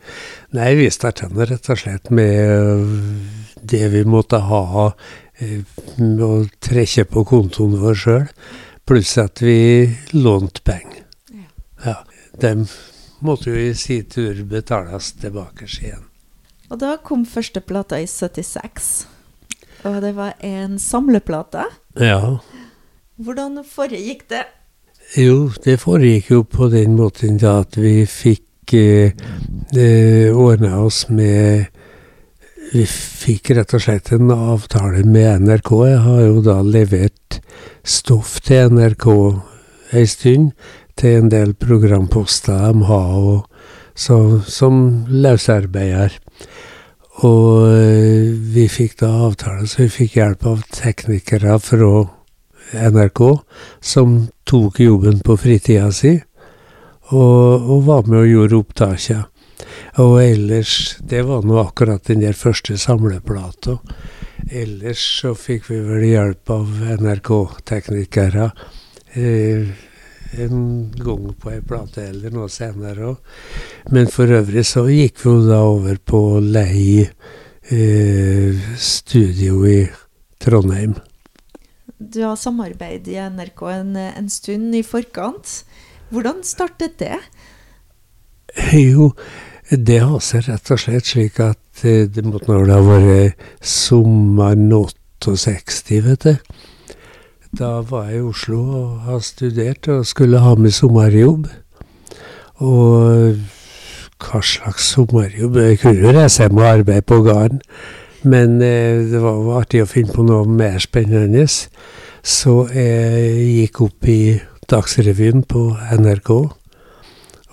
Nei, 0.58 0.74
vi 0.80 0.90
starta 0.94 1.30
rett 1.30 1.70
og 1.70 1.82
slett 1.82 2.12
med 2.14 3.26
det 3.62 3.88
vi 3.94 4.04
måtte 4.08 4.42
ha 4.50 4.64
å 4.90 6.32
trekke 6.60 7.06
på 7.10 7.26
kontoen 7.28 7.80
vår 7.80 8.00
sjøl, 8.04 8.28
pluss 8.88 9.18
at 9.22 9.42
vi 9.44 9.88
lånte 10.16 10.64
penger. 10.66 11.06
Ja. 11.86 12.02
de 12.42 12.66
måtte 13.24 13.52
jo 13.52 13.56
i 13.56 13.74
sin 13.76 14.06
tur 14.12 14.44
betales 14.48 15.14
tilbake 15.20 15.68
igjen. 15.80 16.09
Og 16.70 16.80
da 16.82 16.96
kom 17.02 17.26
første 17.26 17.62
plata 17.66 17.98
i 18.00 18.08
76. 18.08 19.08
Og 19.88 20.02
det 20.04 20.14
var 20.18 20.36
en 20.46 20.78
samleplate. 20.80 21.66
Ja. 22.00 22.38
Hvordan 23.18 23.64
foregikk 23.66 24.28
det? 24.30 24.46
Jo, 25.18 25.50
det 25.66 25.80
foregikk 25.82 26.30
jo 26.32 26.44
på 26.46 26.70
den 26.70 26.94
måten 27.00 27.40
da 27.42 27.60
at 27.64 27.78
vi 27.80 28.04
fikk 28.06 28.76
eh, 28.78 29.16
eh 29.74 30.30
ordna 30.36 30.84
oss 30.84 31.08
med 31.10 31.66
Vi 32.70 32.84
fikk 32.86 33.50
rett 33.58 33.74
og 33.74 33.82
slett 33.82 34.12
en 34.14 34.30
avtale 34.30 35.02
med 35.02 35.42
NRK. 35.42 35.72
Jeg 35.90 36.00
har 36.06 36.20
jo 36.22 36.42
da 36.46 36.60
levert 36.62 37.40
stoff 37.82 38.36
til 38.46 38.70
NRK 38.70 39.08
ei 39.92 40.06
stund, 40.06 40.52
til 41.00 41.24
en 41.24 41.32
del 41.32 41.56
programposter 41.58 42.60
de 42.68 42.86
har, 42.86 43.16
og, 43.18 43.46
så, 43.96 44.40
som 44.46 45.06
løsarbeider. 45.10 46.20
Og 47.26 47.66
eh, 47.68 48.30
vi 48.54 48.68
fikk 48.72 49.00
da 49.02 49.10
avtale, 49.28 49.68
så 49.68 49.84
vi 49.84 49.90
fikk 49.92 50.16
hjelp 50.20 50.46
av 50.48 50.62
teknikere 50.72 51.58
fra 51.60 52.06
NRK, 52.72 53.22
som 53.82 54.30
tok 54.48 54.80
jobben 54.80 55.20
på 55.26 55.36
fritida 55.42 55.90
si, 55.92 56.14
og, 57.10 57.66
og 57.66 57.84
var 57.90 58.08
med 58.08 58.22
og 58.22 58.32
gjorde 58.32 58.60
opptaket. 58.62 59.26
Og 60.00 60.22
ellers 60.22 60.98
Det 61.04 61.26
var 61.28 61.44
nå 61.44 61.58
akkurat 61.60 62.06
den 62.08 62.22
der 62.22 62.38
første 62.38 62.78
samleplata. 62.78 63.80
Ellers 64.52 65.02
så 65.20 65.34
fikk 65.36 65.68
vi 65.70 65.82
vel 65.84 66.06
hjelp 66.08 66.54
av 66.54 66.70
NRK-teknikere. 67.02 68.52
Eh, 69.18 69.68
en 70.38 70.92
gang 70.94 71.34
på 71.40 71.52
ei 71.54 71.62
plate 71.66 72.06
eller 72.10 72.34
noe 72.34 72.50
senere 72.52 73.12
òg. 73.12 73.36
Men 73.94 74.10
for 74.12 74.32
øvrig 74.40 74.66
så 74.68 74.86
gikk 74.90 75.24
vi 75.24 75.30
jo 75.30 75.38
da 75.48 75.62
over 75.66 76.00
på 76.06 76.22
å 76.36 76.42
leie 76.44 77.10
eh, 77.70 78.60
studio 78.78 79.64
i 79.70 79.80
Trondheim. 80.40 80.96
Du 82.00 82.22
har 82.24 82.38
samarbeidet 82.40 83.12
i 83.12 83.20
NRK 83.20 83.66
en, 83.74 83.96
en, 83.98 84.30
stund 84.32 84.76
i 84.78 84.86
forkant. 84.88 85.60
Hvordan 86.14 86.44
startet 86.48 87.00
det? 87.02 87.18
Jo, 88.74 89.12
det 89.70 90.00
har 90.02 90.24
seg 90.24 90.48
rett 90.48 90.72
og 90.74 90.80
slett 90.82 91.12
slik 91.12 91.42
at 91.44 91.84
eh, 91.84 92.08
det 92.08 92.26
måtte 92.26 92.56
det 92.66 92.74
har 92.74 92.88
vært 92.88 93.50
sommeren 93.62 94.72
68, 95.20 96.00
vet 96.06 96.26
du 96.26 96.68
da 97.58 97.80
var 97.82 98.10
jeg 98.10 98.20
i 98.20 98.28
Oslo 98.30 98.60
og 98.62 99.00
har 99.08 99.24
studert 99.26 99.88
og 99.90 100.06
skulle 100.06 100.42
ha 100.44 100.54
med 100.56 100.74
sommerjobb. 100.76 101.48
Og 102.60 103.40
hva 104.20 104.42
slags 104.46 104.92
sommerjobb? 104.94 105.58
Jeg 105.58 105.80
kunne 105.82 106.04
jo 106.04 106.14
reise 106.14 106.46
hjem 106.46 106.60
og 106.60 106.68
arbeide 106.68 107.08
på 107.10 107.22
gården. 107.26 107.62
Men 108.24 108.62
eh, 108.62 109.06
det 109.10 109.22
var 109.24 109.40
jo 109.40 109.56
artig 109.58 109.82
å 109.84 109.90
finne 109.90 110.14
på 110.14 110.26
noe 110.28 110.46
mer 110.46 110.78
spennende. 110.84 111.48
Så 112.22 112.56
jeg 112.76 113.46
gikk 113.56 113.82
opp 113.88 114.10
i 114.12 114.22
Dagsrevyen 114.70 115.46
på 115.50 115.72
NRK 115.98 116.34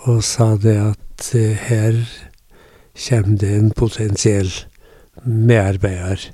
og 0.06 0.18
sa 0.26 0.52
det 0.60 0.76
at 0.82 1.30
eh, 1.38 1.54
her 1.70 2.02
kommer 3.06 3.38
det 3.40 3.52
en 3.56 3.70
potensiell 3.70 4.50
medarbeider 5.24 6.28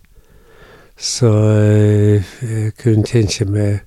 så 1.02 1.30
eh, 1.58 2.34
jeg 2.46 2.76
kunne 2.78 3.02
tenke 3.06 3.46
meg 3.50 3.80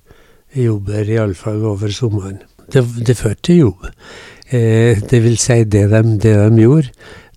jobber 0.56 1.08
iallfall 1.08 1.64
over 1.64 1.92
sommeren. 1.92 2.42
Det, 2.72 2.82
det 3.06 3.16
førte 3.16 3.42
til 3.48 3.62
jobb. 3.62 3.86
Eh, 4.50 5.00
det 5.10 5.22
vil 5.24 5.38
si, 5.40 5.62
det 5.64 5.86
de, 5.90 6.02
det 6.22 6.34
de, 6.36 6.62
gjorde, 6.62 6.92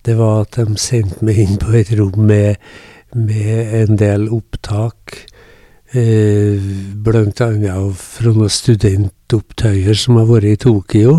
det 0.06 0.18
var 0.18 0.44
at 0.44 0.60
de 0.60 0.78
sendte 0.80 1.26
meg 1.26 1.40
inn 1.40 1.60
på 1.62 1.74
et 1.80 1.92
rom 2.00 2.20
med, 2.28 2.60
med 3.16 3.74
en 3.82 4.00
del 4.00 4.28
opptak. 4.36 5.16
Eh, 5.96 6.60
blant 7.06 7.42
annet 7.42 7.96
fra 7.98 8.34
noen 8.36 8.52
studentopptøyer 8.54 9.98
som 9.98 10.20
har 10.20 10.28
vært 10.30 10.52
i 10.52 10.60
Tokyo. 10.68 11.16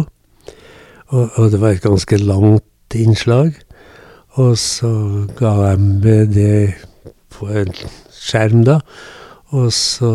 Og, 1.11 1.25
og, 1.35 1.51
det 1.51 1.59
var 1.59 1.75
et 1.75 1.89
ganske 1.89 2.21
langt 2.23 2.95
innslag. 2.95 3.57
Og 4.39 4.55
så 4.59 4.93
ga 5.41 5.75
de 5.75 6.21
det 6.31 6.55
på 7.35 7.49
en 7.51 7.73
skjerm, 8.21 8.65
da. 8.69 8.81
Og 9.57 9.73
så 9.75 10.11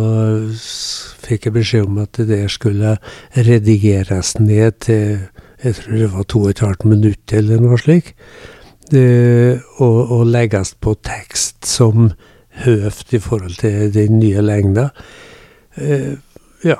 fikk 1.26 1.50
jeg 1.50 1.56
beskjed 1.58 1.90
om 1.90 1.98
at 2.06 2.22
det 2.30 2.46
skulle 2.54 2.96
redigeres 3.36 4.38
ned 4.40 4.78
til 4.86 5.26
jeg 5.66 5.76
tror 5.76 5.98
det 5.98 6.12
var 6.14 6.26
to 6.30 6.40
og 6.46 6.50
et 6.52 6.62
halvt 6.62 6.84
minutt 6.86 7.34
eller 7.34 7.62
noe 7.64 7.78
slik. 7.82 8.12
Det, 8.92 9.62
og, 9.82 10.12
og, 10.14 10.28
legges 10.30 10.76
på 10.78 10.94
tekst 11.02 11.66
som 11.66 12.12
høvt 12.66 13.16
i 13.18 13.20
forhold 13.24 13.58
til 13.64 13.90
den 13.94 14.20
nye 14.20 14.44
lengda. 14.46 14.90
Eh, 15.82 16.14
ja. 16.64 16.78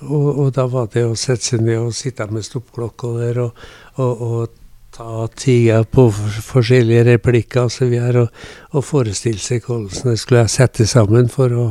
Og, 0.00 0.26
og, 0.38 0.48
da 0.54 0.66
var 0.70 0.90
det 0.92 1.04
å 1.06 1.14
sette 1.18 1.52
seg 1.52 1.62
ned 1.66 1.78
og 1.78 1.94
sitte 1.94 2.26
med 2.30 2.46
stoppklokka 2.46 3.12
der 3.20 3.40
og, 3.44 3.62
og, 3.98 4.26
og 4.26 4.57
ta 4.94 5.26
tida 5.36 5.82
på 5.84 6.08
forskjellige 6.10 7.04
replikker 7.12 7.70
videre, 7.84 8.26
og, 8.26 8.28
og 8.72 8.84
forestille 8.84 9.42
seg 9.42 9.66
hvordan 9.66 10.12
det 10.12 10.18
skulle 10.18 10.44
jeg 10.46 10.54
sette 10.56 10.86
sammen 10.86 11.28
for 11.32 11.54
å 11.54 11.66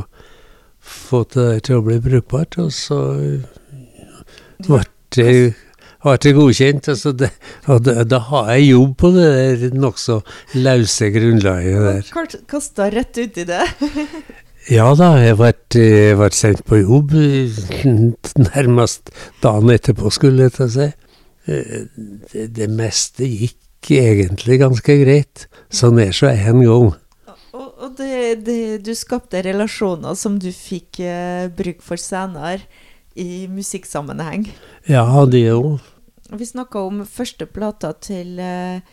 få 0.80 1.24
det 1.34 1.64
til 1.68 1.80
å 1.80 1.86
bli 1.86 1.98
brukbart. 2.02 2.58
Og 2.62 2.72
så 2.72 3.00
ble 4.66 4.84
det 5.14 5.32
ble 6.02 6.16
det 6.22 6.34
godkjent. 6.36 6.90
Altså 6.92 7.12
det, 7.16 7.30
og 7.66 7.84
da, 7.86 8.02
da 8.06 8.20
har 8.30 8.52
jeg 8.54 8.68
jobb 8.72 8.92
på 9.02 9.12
det 9.16 9.28
der 9.28 9.78
nokså 9.78 10.20
lause 10.58 11.10
grunnlaget 11.14 11.88
der. 11.88 12.36
Kasta 12.50 12.90
rett 12.94 13.18
uti 13.18 13.46
det? 13.48 13.64
ja 14.76 14.88
da, 14.98 15.14
jeg 15.22 15.38
ble, 15.40 16.30
sendt 16.34 16.64
på 16.68 16.82
jobb 16.82 17.14
nærmest 18.48 19.12
dagen 19.42 19.74
etterpå, 19.74 20.12
skulle 20.14 20.48
jeg 20.48 20.58
til 20.58 20.68
å 20.68 20.72
si. 20.78 20.90
Eh, 21.48 21.88
det, 22.32 22.46
det, 22.56 22.68
meste 22.68 23.26
gikk 23.28 23.92
egentlig 23.94 24.60
ganske 24.60 24.96
greit. 25.02 25.46
Sånn 25.72 26.00
er 26.02 26.12
så 26.16 26.30
en 26.32 26.62
gang. 26.64 26.90
Og, 27.56 27.68
og 27.68 27.94
det, 27.96 28.44
det, 28.46 28.60
du 28.84 28.92
skapte 28.98 29.40
relasjoner 29.46 30.16
som 30.18 30.36
du 30.42 30.50
fikk 30.52 31.00
eh, 31.00 31.48
bruk 31.48 31.80
for 31.84 32.00
senere 32.00 32.60
i 33.18 33.46
musikksammenheng. 33.50 34.46
Ja, 34.90 35.06
det 35.26 35.46
òg. 35.54 35.78
Vi 36.28 36.44
snakka 36.44 36.84
om 36.84 37.04
første 37.08 37.48
plata 37.48 37.94
til, 38.04 38.36
eh, 38.38 38.84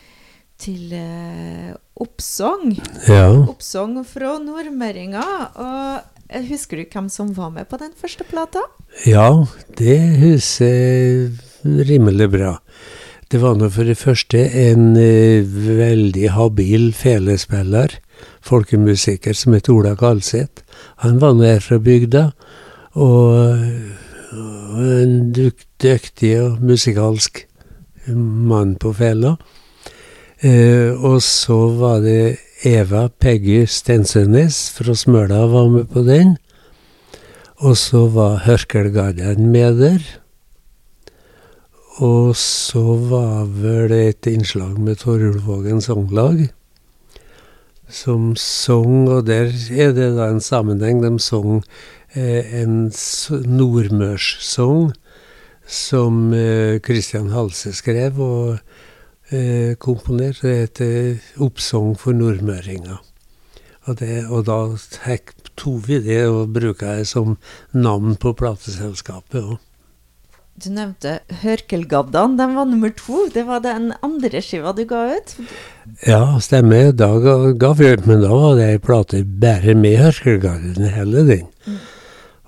til 0.58 0.94
eh, 0.96 1.74
Oppsong. 2.00 2.78
Ja. 3.10 3.28
Oppsong 3.44 4.00
fra 4.08 4.38
nordmøringa. 4.40 5.26
Og 5.60 6.40
husker 6.48 6.80
du 6.80 6.88
hvem 6.88 7.12
som 7.12 7.36
var 7.36 7.52
med 7.52 7.68
på 7.68 7.80
den 7.82 7.92
første 8.00 8.24
plata? 8.28 8.64
Ja, 9.04 9.28
det 9.78 10.00
husker 10.24 10.72
jeg 10.72 11.36
rimelig 11.66 12.30
bra. 12.34 12.56
Det 13.32 13.42
var 13.42 13.58
nå 13.58 13.72
for 13.74 13.90
det 13.90 13.98
første 13.98 14.44
en 14.62 14.94
uh, 14.94 15.42
veldig 15.46 16.30
habil 16.36 16.92
felespiller, 16.94 17.98
folkemusiker, 18.46 19.34
som 19.34 19.58
het 19.58 19.70
Ola 19.74 19.96
Galseth. 19.98 20.64
Han 21.04 21.20
var 21.22 21.36
nå 21.36 21.48
her 21.48 21.64
fra 21.66 21.82
bygda. 21.82 22.30
Og 22.96 23.60
en 24.80 25.34
dyktig 25.36 26.34
og 26.42 26.64
musikalsk 26.64 27.44
mann 28.14 28.76
på 28.80 28.94
fela. 28.96 29.36
Eh, 30.40 30.92
og 30.92 31.22
så 31.24 31.58
var 31.80 32.02
det 32.04 32.38
Eva 32.66 33.08
Peggy 33.10 33.66
Stensønes 33.70 34.58
fra 34.76 34.96
Smøla 34.96 35.46
var 35.52 35.70
med 35.72 35.90
på 35.92 36.04
den. 36.08 36.36
Og 37.64 37.78
så 37.80 38.06
var 38.12 38.44
Hørkelgarden 38.46 39.52
med 39.52 39.80
der. 39.80 40.04
Og 42.04 42.36
så 42.36 42.84
var 43.08 43.46
vel 43.48 43.92
et 43.96 44.28
innslag 44.28 44.80
med 44.80 45.00
Torjulvågen 45.00 45.82
Sanglag, 45.82 46.50
som 47.88 48.34
sang, 48.36 49.08
og 49.08 49.28
der 49.30 49.54
er 49.72 49.94
det 49.96 50.10
da 50.18 50.28
en 50.28 50.42
sammenheng. 50.44 51.00
De 51.06 51.14
sang 51.20 51.62
Eh, 52.16 52.62
en 52.62 52.92
nordmørssang 53.44 54.94
som 55.68 56.30
Kristian 56.32 56.80
Christian 56.88 57.32
Halse 57.34 57.74
skrev 57.76 58.22
og 58.24 58.54
eh, 59.36 59.76
komponerte. 59.76 60.48
Det 60.48 60.56
heter 60.62 61.20
'Oppsang 61.36 61.98
for 62.00 62.14
nordmøringa'. 62.14 63.02
Og, 63.86 64.02
og 64.30 64.46
da 64.46 64.78
tok 65.58 65.88
vi 65.88 66.00
det 66.00 66.28
og 66.28 66.54
bruka 66.54 66.96
det 66.98 67.08
som 67.08 67.38
navn 67.74 68.16
på 68.16 68.34
plateselskapet 68.34 69.44
òg. 69.44 69.60
Du 70.56 70.70
nevnte 70.72 71.18
Hørkelgaddan. 71.42 72.38
Den 72.40 72.54
var 72.56 72.68
nummer 72.70 72.94
to. 72.96 73.26
Det 73.34 73.44
var 73.44 73.60
den 73.64 73.90
andre 74.06 74.40
skiva 74.40 74.72
du 74.76 74.86
ga 74.88 75.02
ut? 75.18 75.36
Ja, 76.08 76.38
stemmer. 76.40 76.94
Da 76.96 77.10
ga, 77.20 77.36
ga 77.60 77.74
vi 77.76 77.90
ut, 77.92 78.06
men 78.08 78.24
da 78.24 78.32
var 78.32 78.56
det 78.56 78.70
ei 78.72 78.80
plate 78.80 79.26
bare 79.44 79.76
med 79.76 80.00
Hørkelgadden, 80.00 80.88
hele 80.96 81.26
den. 81.28 81.44
Mm. 81.68 81.84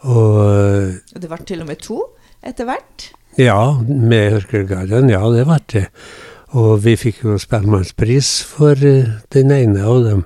Og 0.08 1.20
Det 1.20 1.28
ble 1.28 1.42
til 1.44 1.66
og 1.66 1.68
med 1.68 1.84
to 1.84 2.00
etter 2.48 2.70
hvert? 2.70 3.10
Ja, 3.36 3.76
med 3.84 4.38
Hørkelgarden. 4.38 5.12
Ja, 5.12 5.28
det 5.36 5.44
ble 5.50 5.60
det. 5.76 5.86
Og 6.56 6.78
vi 6.88 6.96
fikk 6.96 7.26
jo 7.26 7.36
Spellemannspris 7.36 8.32
for 8.48 8.80
uh, 8.80 9.18
den 9.36 9.52
ene 9.52 9.84
av 9.84 10.04
dem. 10.06 10.26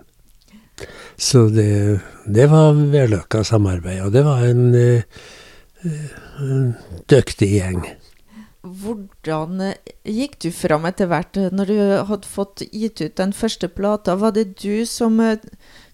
Så 1.17 1.47
det, 1.53 2.01
det 2.29 2.45
var 2.53 2.77
vellykka 2.77 3.41
samarbeid, 3.45 4.05
og 4.05 4.13
det 4.13 4.21
var 4.25 4.45
en, 4.45 4.63
eh, 4.73 5.01
en 5.85 5.97
dyktig 7.11 7.49
gjeng. 7.57 7.83
Hvordan 8.61 9.73
gikk 10.05 10.37
du 10.43 10.51
fram 10.53 10.85
etter 10.85 11.09
hvert, 11.09 11.37
når 11.51 11.71
du 11.71 11.79
hadde 12.11 12.29
fått 12.29 12.61
gitt 12.69 13.01
ut 13.01 13.15
den 13.17 13.33
første 13.33 13.69
plata? 13.71 14.15
Var 14.21 14.35
det 14.37 14.51
du 14.61 14.85
som 14.85 15.17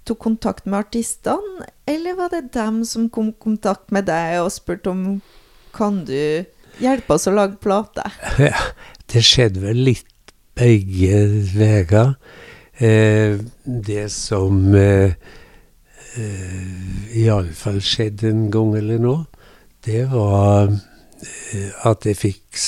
tok 0.08 0.20
kontakt 0.24 0.68
med 0.68 0.86
artistene, 0.86 1.68
eller 1.88 2.16
var 2.20 2.32
det 2.32 2.52
dem 2.56 2.84
som 2.88 3.08
kom 3.12 3.32
i 3.32 3.40
kontakt 3.40 3.92
med 3.96 4.08
deg 4.08 4.42
og 4.42 4.54
spurte 4.56 4.92
om 4.92 5.04
kan 5.76 6.04
du 6.08 6.44
hjelpe 6.82 7.18
oss 7.18 7.28
å 7.30 7.36
lage 7.36 7.60
plate? 7.64 8.06
Ja, 8.50 8.56
det 9.12 9.24
skjedde 9.26 9.64
vel 9.64 9.84
litt 9.88 10.34
begge 10.58 11.24
veier. 11.54 12.16
Eh, 12.78 13.40
det 13.64 14.06
som 14.14 14.76
eh, 14.78 15.16
eh, 16.18 17.18
iallfall 17.24 17.80
skjedde 17.82 18.30
en 18.30 18.48
gang 18.54 18.76
eller 18.78 19.02
nå, 19.02 19.16
det 19.88 20.04
var 20.12 20.70
eh, 20.70 21.72
at 21.88 22.06
jeg 22.08 22.20
fikk 22.20 22.62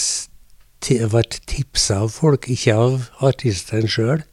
ble 1.11 1.23
tipsa 1.45 1.99
av 2.05 2.13
folk, 2.15 2.47
ikke 2.49 2.73
av 2.73 3.09
artisten 3.27 3.87
sjøl, 3.91 4.23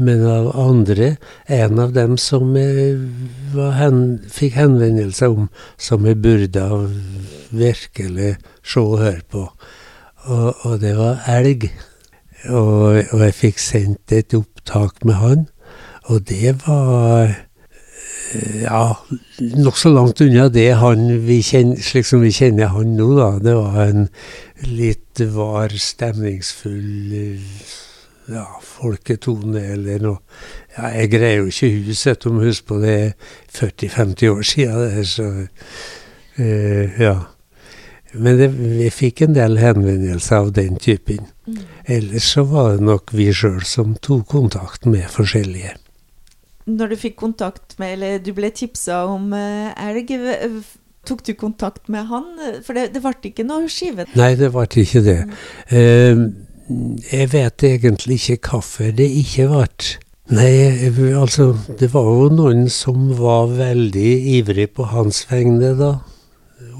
men 0.00 0.22
av 0.26 0.52
andre. 0.58 1.16
En 1.46 1.78
av 1.82 1.92
dem 1.94 2.16
som 2.18 2.54
hen, 2.54 3.98
fikk 4.30 4.56
henvendelse 4.58 5.28
om 5.30 5.48
som 5.76 6.06
jeg 6.06 6.20
burde 6.22 6.64
virkelig 7.54 8.36
se 8.62 8.80
og 8.80 9.02
høre 9.02 9.24
på. 9.30 9.48
Og, 10.24 10.64
og 10.64 10.78
det 10.82 10.94
var 10.98 11.26
elg. 11.30 11.68
Og, 12.48 13.02
og, 13.12 13.20
jeg 13.24 13.36
fikk 13.38 13.60
sendt 13.62 14.12
et 14.12 14.34
opptak 14.36 15.04
med 15.04 15.16
han, 15.16 15.46
og 16.12 16.26
det 16.28 16.58
var 16.66 17.32
ja, 18.62 18.96
nokså 19.38 19.92
langt 19.92 20.20
unna 20.24 20.48
det 20.52 20.70
han 20.80 21.06
vi 21.26 21.40
kjenner, 21.44 21.80
slik 21.82 22.06
som 22.08 22.22
vi 22.24 22.32
kjenner 22.34 22.72
han 22.74 22.94
nå, 22.98 23.08
da. 23.18 23.30
Det 23.42 23.56
var 23.58 23.80
en 23.84 24.06
litt 24.64 25.22
var, 25.34 25.74
stemningsfull 25.78 27.14
ja, 28.32 28.46
folketone 28.64 29.62
eller 29.74 30.02
noe. 30.02 30.40
Ja, 30.76 30.90
jeg 30.96 31.12
greier 31.12 31.42
jo 31.42 31.52
ikke 31.52 31.70
huset 31.88 32.26
om 32.30 32.40
husk 32.42 32.66
på 32.70 32.80
det 32.82 32.94
er 32.94 33.12
40-50 33.54 34.32
år 34.32 34.42
siden. 34.48 34.82
Det, 34.96 35.06
så 35.08 35.28
uh, 36.40 37.00
ja. 37.00 37.14
Men 38.14 38.38
det, 38.38 38.50
vi 38.54 38.90
fikk 38.94 39.24
en 39.26 39.36
del 39.36 39.58
henvendelser 39.58 40.44
av 40.44 40.52
den 40.56 40.78
typen. 40.78 41.26
Mm. 41.46 41.62
Ellers 41.96 42.30
så 42.36 42.44
var 42.48 42.76
det 42.76 42.86
nok 42.86 43.12
vi 43.14 43.30
sjøl 43.34 43.62
som 43.68 43.96
tok 43.98 44.28
kontakt 44.30 44.86
med 44.86 45.10
forskjellige. 45.12 45.74
Når 46.70 46.94
du 46.94 46.96
fikk 46.96 47.18
kontakt 47.20 47.76
med, 47.80 47.98
eller 47.98 48.22
du 48.24 48.32
ble 48.36 48.48
tipsa 48.54 49.04
om 49.12 49.32
uh, 49.36 49.74
elg, 49.84 50.14
tok 51.04 51.20
du 51.26 51.34
kontakt 51.36 51.90
med 51.92 52.08
han? 52.08 52.30
For 52.64 52.76
det, 52.76 52.88
det 52.94 53.02
ble 53.04 53.14
ikke 53.30 53.44
noe 53.44 53.68
skive? 53.68 54.08
Nei, 54.16 54.32
det 54.40 54.48
ble 54.54 54.64
ikke 54.84 55.04
det. 55.04 55.20
Mm. 55.28 55.36
Uh, 55.74 56.24
jeg 57.12 57.28
vet 57.34 57.66
egentlig 57.68 58.16
ikke 58.22 58.54
hvorfor 58.54 58.94
det 58.96 59.10
ikke 59.20 59.50
ble. 59.52 59.68
Nei, 60.32 60.88
altså, 61.12 61.50
det 61.76 61.90
var 61.92 62.06
jo 62.08 62.30
noen 62.32 62.68
som 62.72 63.10
var 63.18 63.50
veldig 63.52 64.12
ivrig 64.38 64.70
på 64.72 64.86
hans 64.88 65.26
vegne, 65.28 65.74
da. 65.76 65.98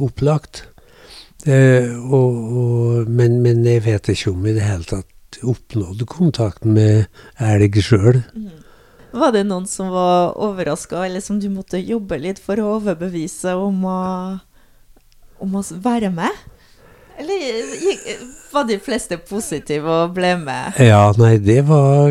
Opplagt. 0.01 0.65
Eh, 1.45 1.91
og, 2.09 2.39
og, 2.57 3.11
men, 3.11 3.43
men, 3.45 3.61
jeg 3.69 3.85
vet 3.85 4.09
ikke 4.15 4.33
om 4.33 4.47
i 4.49 4.55
det 4.57 4.65
hele 4.65 4.89
tatt 4.89 5.41
oppnådde 5.45 6.07
kontakt 6.09 6.65
med 6.65 7.05
elg 7.37 7.77
sjøl. 7.85 8.23
Mm. 8.33 8.64
Var 9.15 9.31
det 9.35 9.45
noen 9.47 9.67
som 9.71 9.93
var 9.95 10.35
overraska, 10.43 11.05
eller 11.07 11.23
som 11.23 11.39
du 11.39 11.47
måtte 11.53 11.79
jobbe 11.79 12.19
litt 12.19 12.41
for 12.43 12.59
å 12.59 12.75
overbevise 12.81 13.55
om 13.55 13.85
å, 13.87 14.01
om 15.45 15.55
å 15.61 15.63
være 15.85 16.11
med? 16.15 16.43
Eller 17.15 17.61
var 18.51 18.65
de 18.67 18.81
fleste 18.83 19.21
positive 19.23 19.87
og 19.87 20.17
ble 20.17 20.33
med? 20.41 20.81
Ja, 20.83 21.13
nei, 21.19 21.37
det 21.39 21.61
var 21.69 22.11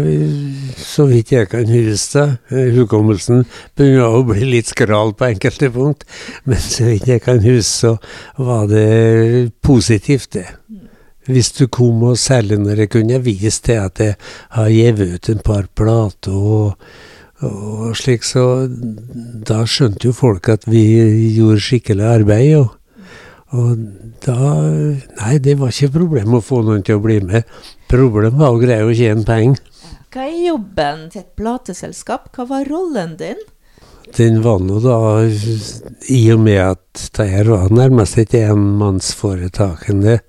så 0.80 1.10
vidt 1.10 1.34
jeg 1.36 1.50
kan 1.52 1.68
huske. 1.68 2.24
Hukommelsen 2.48 3.44
begynner 3.76 4.16
å 4.16 4.24
bli 4.30 4.48
litt 4.54 4.72
skral 4.72 5.12
på 5.20 5.28
enkelte 5.28 5.74
punkt. 5.76 6.08
Men 6.48 6.63
så 6.63 6.88
vidt 6.88 7.12
jeg 7.12 7.26
kan 7.26 7.44
huske, 7.44 7.98
så 7.98 7.98
var 8.39 8.70
det 8.72 9.52
positivt, 9.60 10.39
det. 10.39 10.48
Hvis 11.30 11.54
du 11.56 11.68
kom, 11.72 12.04
og 12.04 12.18
særlig 12.20 12.60
når 12.60 12.84
jeg 12.84 12.92
kunne 12.92 13.20
vise 13.24 13.62
til 13.64 13.80
at 13.80 14.00
jeg 14.04 14.16
har 14.58 14.70
gitt 14.70 15.00
ut 15.00 15.30
en 15.32 15.44
par 15.46 15.68
plater 15.76 16.36
og, 16.36 16.88
og 17.44 17.96
slik 18.00 18.24
så 18.24 18.68
Da 19.48 19.64
skjønte 19.68 20.08
jo 20.08 20.14
folk 20.16 20.48
at 20.52 20.68
vi 20.68 20.84
gjorde 21.36 21.64
skikkelig 21.64 22.06
arbeid. 22.08 22.56
Og, 22.60 22.76
og 23.52 23.86
da 24.26 24.38
Nei, 25.22 25.38
det 25.44 25.58
var 25.60 25.72
ikke 25.72 25.96
problem 26.00 26.38
å 26.40 26.44
få 26.44 26.62
noen 26.64 26.84
til 26.84 27.00
å 27.00 27.04
bli 27.04 27.20
med. 27.24 27.48
Problemet 27.92 28.40
var 28.40 28.56
å 28.56 28.62
greie 28.62 28.88
å 28.88 28.96
tjene 28.96 29.28
penger. 29.28 29.60
Hva 30.14 30.28
er 30.28 30.40
jobben 30.46 31.08
til 31.10 31.24
et 31.24 31.34
plateselskap? 31.40 32.30
Hva 32.36 32.46
var 32.46 32.68
rollen 32.70 33.16
din? 33.18 33.40
Den 34.14 34.42
var 34.44 34.60
nå 34.62 34.78
da, 34.84 34.98
i 36.12 36.22
og 36.34 36.42
med 36.44 36.60
at 36.62 37.06
det 37.18 37.46
var 37.48 37.72
nærmest 37.74 38.20
et 38.22 38.36
enmannsforetakende, 38.38 40.20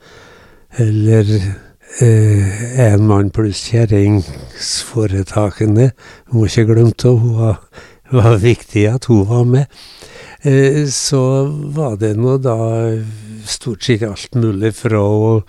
eller 0.76 1.54
eh, 2.00 2.80
en 2.80 3.06
mann 3.06 3.30
pluss 3.30 3.70
kjerringsforetakende. 3.70 5.90
Må 6.32 6.46
ikke 6.48 6.64
glemme 6.72 6.92
at 6.96 7.02
hun 7.06 7.36
var, 7.38 7.56
var 8.12 8.36
viktig 8.42 8.86
at 8.90 9.04
hun 9.10 9.28
var 9.28 9.44
med. 9.48 9.66
Eh, 10.42 10.86
så 10.90 11.46
var 11.76 11.96
det 12.00 12.16
nå 12.18 12.36
da 12.42 12.56
stort 13.46 13.82
sett 13.84 14.02
alt 14.08 14.34
mulig 14.34 14.74
fra 14.76 15.00
å 15.00 15.42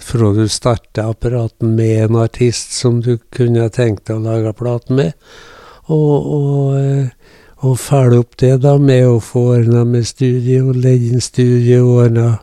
fra 0.00 0.32
du 0.32 0.48
starta 0.48 1.10
apparaten 1.10 1.76
med 1.76 2.04
en 2.04 2.16
artist 2.16 2.72
som 2.72 3.00
du 3.00 3.18
kunne 3.30 3.68
tenkt 3.68 4.06
deg 4.08 4.16
å 4.16 4.24
lage 4.24 4.52
plate 4.56 4.92
med, 4.96 5.12
og, 5.92 6.26
og, 6.36 6.78
eh, 6.78 7.06
og 7.60 7.78
følge 7.78 8.18
opp 8.22 8.36
det 8.40 8.62
da 8.64 8.78
med 8.80 9.06
å 9.06 9.20
få 9.20 9.40
ordna 9.58 9.84
med 9.84 10.06
studio, 10.08 10.72
leie 10.72 11.12
inn 11.12 11.20
studio, 11.20 11.84
ordna 12.00 12.38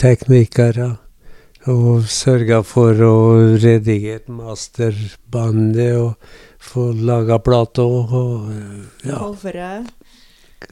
teknikere, 0.00 0.96
og 1.70 2.04
sørga 2.10 2.60
for 2.66 2.98
å 3.06 3.16
redigere 3.56 4.32
masterbandet 4.32 5.96
og 5.96 6.34
få 6.60 6.90
laga 6.92 7.38
og 7.40 8.14
ja. 9.04 9.18
Coveret? 9.18 9.88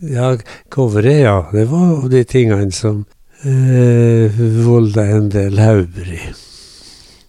Ja, 0.00 0.36
coveret, 0.68 1.20
ja. 1.24 1.36
Det 1.52 1.66
var 1.70 2.08
de 2.08 2.24
tingene 2.24 2.72
som 2.72 3.04
eh, 3.44 4.40
volda 4.66 5.04
en 5.16 5.28
del 5.32 5.58
hauger. 5.60 6.32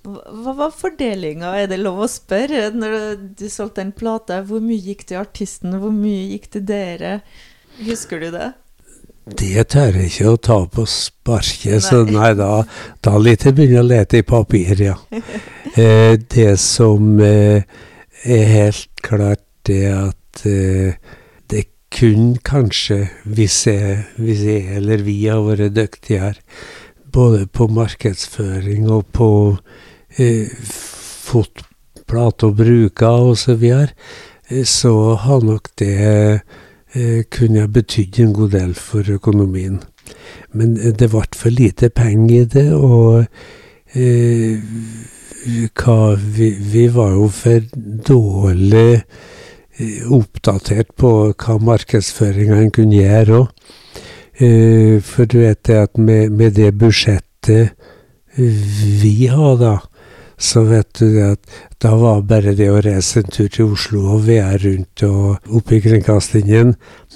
Hva 0.04 0.54
var 0.58 0.74
fordelinga, 0.76 1.54
er 1.56 1.70
det 1.72 1.80
lov 1.80 2.04
å 2.04 2.10
spørre, 2.12 2.70
når 2.76 3.16
du 3.40 3.48
solgte 3.52 3.84
en 3.86 3.94
plate? 3.96 4.42
Hvor 4.48 4.64
mye 4.64 4.82
gikk 4.84 5.06
til 5.08 5.22
artisten, 5.22 5.78
hvor 5.80 5.96
mye 5.96 6.34
gikk 6.34 6.50
til 6.56 6.66
dere? 6.68 7.22
Husker 7.84 8.20
du 8.20 8.32
det? 8.36 8.52
Det 9.24 9.64
tør 9.72 9.96
jeg 9.98 10.12
ikke 10.12 10.34
å 10.34 10.40
ta 10.44 10.58
på 10.68 10.84
sparket, 10.90 11.84
så 11.86 12.02
nei, 12.08 12.34
da, 12.36 12.66
da 13.06 13.14
litt 13.22 13.46
jeg 13.48 13.56
begynner 13.56 13.86
å 13.86 13.88
lete 13.88 14.20
i 14.20 14.28
papir, 14.28 14.80
ja. 14.92 14.98
Eh, 15.74 16.20
det 16.30 16.60
som 16.62 17.16
eh, 17.18 17.64
er 18.30 18.44
helt 18.46 18.92
klart, 19.02 19.42
det 19.66 19.88
at 19.90 20.44
eh, 20.46 21.00
det 21.50 21.64
kun 21.90 22.36
kanskje, 22.46 23.08
hvis 23.26 23.56
jeg, 23.66 24.04
hvis 24.22 24.44
jeg 24.46 24.78
eller 24.78 25.02
vi 25.02 25.16
har 25.24 25.42
vært 25.42 25.74
dyktigere, 25.74 26.38
både 27.10 27.48
på 27.50 27.72
markedsføring 27.74 28.86
og 28.94 29.10
på 29.18 29.32
eh, 30.22 30.54
fotplate 30.62 31.72
plate 32.14 32.50
og 32.50 32.60
bruker 32.60 33.30
og 33.32 33.38
så 33.40 33.56
videre, 33.60 33.94
eh, 34.50 34.66
så 34.66 35.16
har 35.20 35.44
nok 35.46 35.70
det 35.80 36.42
eh, 36.94 37.60
ha 37.60 37.68
betydd 37.68 38.20
en 38.20 38.34
god 38.34 38.52
del 38.52 38.74
for 38.74 39.10
økonomien. 39.10 39.82
Men 40.54 40.78
eh, 40.78 40.94
det 40.94 41.10
ble 41.12 41.26
for 41.36 41.50
lite 41.54 41.90
penger 41.90 42.42
i 42.42 42.46
det, 42.46 42.68
og 42.74 43.26
eh, 43.94 44.60
vi, 46.38 46.50
vi 46.74 46.88
var 46.88 47.16
jo 47.18 47.28
for 47.28 47.66
dårlig 48.08 49.04
eh, 49.80 50.12
oppdatert 50.12 50.94
på 50.96 51.34
hva 51.34 51.58
markedsføringa 51.60 52.62
en 52.62 52.72
kunne 52.72 53.02
gjøre 53.02 53.42
òg. 53.42 53.50
Eh, 54.42 55.02
for 55.02 55.30
du 55.30 55.40
vet 55.44 55.62
det 55.68 55.78
at 55.78 55.98
med, 55.98 56.32
med 56.32 56.56
det 56.58 56.74
budsjettet 56.74 57.74
vi 58.34 59.28
har, 59.30 59.58
da, 59.62 59.76
så 60.44 60.64
vet 60.68 60.94
du 61.00 61.14
det 61.14 61.28
at 61.38 61.54
da 61.84 61.94
var 61.96 62.22
bare 62.28 62.52
det 62.58 62.68
å 62.72 62.82
reise 62.84 63.22
en 63.22 63.32
tur 63.32 63.48
til 63.48 63.72
Oslo 63.72 64.02
og 64.18 64.26
være 64.28 64.58
rundt 64.66 65.04
og 65.08 65.56
opp 65.56 65.72
i 65.72 65.80
kringkastingen 65.84 66.74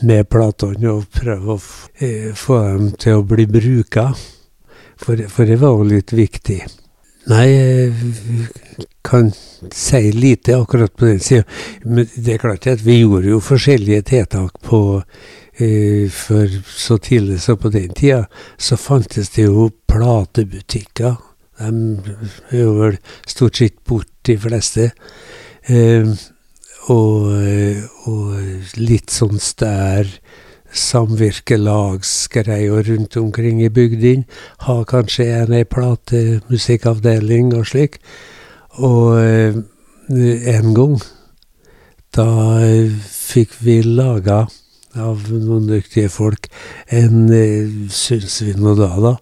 med 0.07 0.29
platene 0.31 0.93
og 0.93 1.09
prøve 1.11 1.57
å 1.57 1.59
eh, 1.99 2.31
få 2.35 2.61
dem 2.69 2.89
til 2.95 3.19
å 3.19 3.25
bli 3.27 3.47
bruka. 3.51 4.09
For, 4.97 5.27
for 5.29 5.49
det 5.49 5.59
var 5.61 5.75
jo 5.75 5.89
litt 5.91 6.15
viktig. 6.15 6.61
Nei, 7.27 7.45
jeg 7.51 8.47
kan 9.03 9.33
si 9.75 10.01
lite 10.15 10.55
akkurat 10.55 10.95
på 10.95 11.09
den 11.11 11.19
sida. 11.19 11.43
Men 11.83 12.07
det 12.15 12.37
er 12.37 12.43
klart 12.45 12.71
at 12.71 12.85
vi 12.85 13.01
gjorde 13.01 13.33
jo 13.33 13.43
forskjellige 13.43 14.07
tiltak 14.13 14.55
på 14.63 14.81
eh, 15.59 16.07
For 16.13 16.47
så 16.71 16.97
tidlig 17.03 17.41
som 17.43 17.59
på 17.59 17.75
den 17.75 17.91
tida, 17.91 18.23
så 18.57 18.79
fantes 18.79 19.35
det 19.35 19.49
jo 19.49 19.67
platebutikker. 19.91 21.26
De 21.57 22.15
er 22.51 22.61
jo 22.61 22.73
vel 22.77 22.97
stort 23.27 23.57
sett 23.57 23.83
bort, 23.87 24.09
de 24.27 24.37
fleste. 24.37 24.91
Eh, 25.67 26.07
og, 26.91 27.31
og 28.07 28.35
litt 28.79 29.09
sånn 29.11 29.39
stær 29.41 30.07
samvirkelagsgreier 30.77 32.83
rundt 32.91 33.17
omkring 33.17 33.63
i 33.63 33.69
bygdene. 33.73 34.23
Har 34.67 34.83
kanskje 34.89 35.25
en 35.41 35.53
ei 35.55 35.65
platemusikkavdeling 35.67 37.53
og 37.57 37.65
slik. 37.71 37.93
Og 38.77 39.19
eh, 39.21 39.53
en 40.07 40.73
gang, 40.77 40.95
da 42.15 42.27
fikk 43.07 43.51
vi 43.63 43.81
laga 43.83 44.47
av 45.01 45.27
noen 45.31 45.67
dyktige 45.69 46.09
folk 46.11 46.49
en, 46.87 47.27
eh, 47.33 47.67
syns 47.93 48.41
vi 48.41 48.53
nå 48.57 48.75
da, 48.79 48.89
da, 49.03 49.15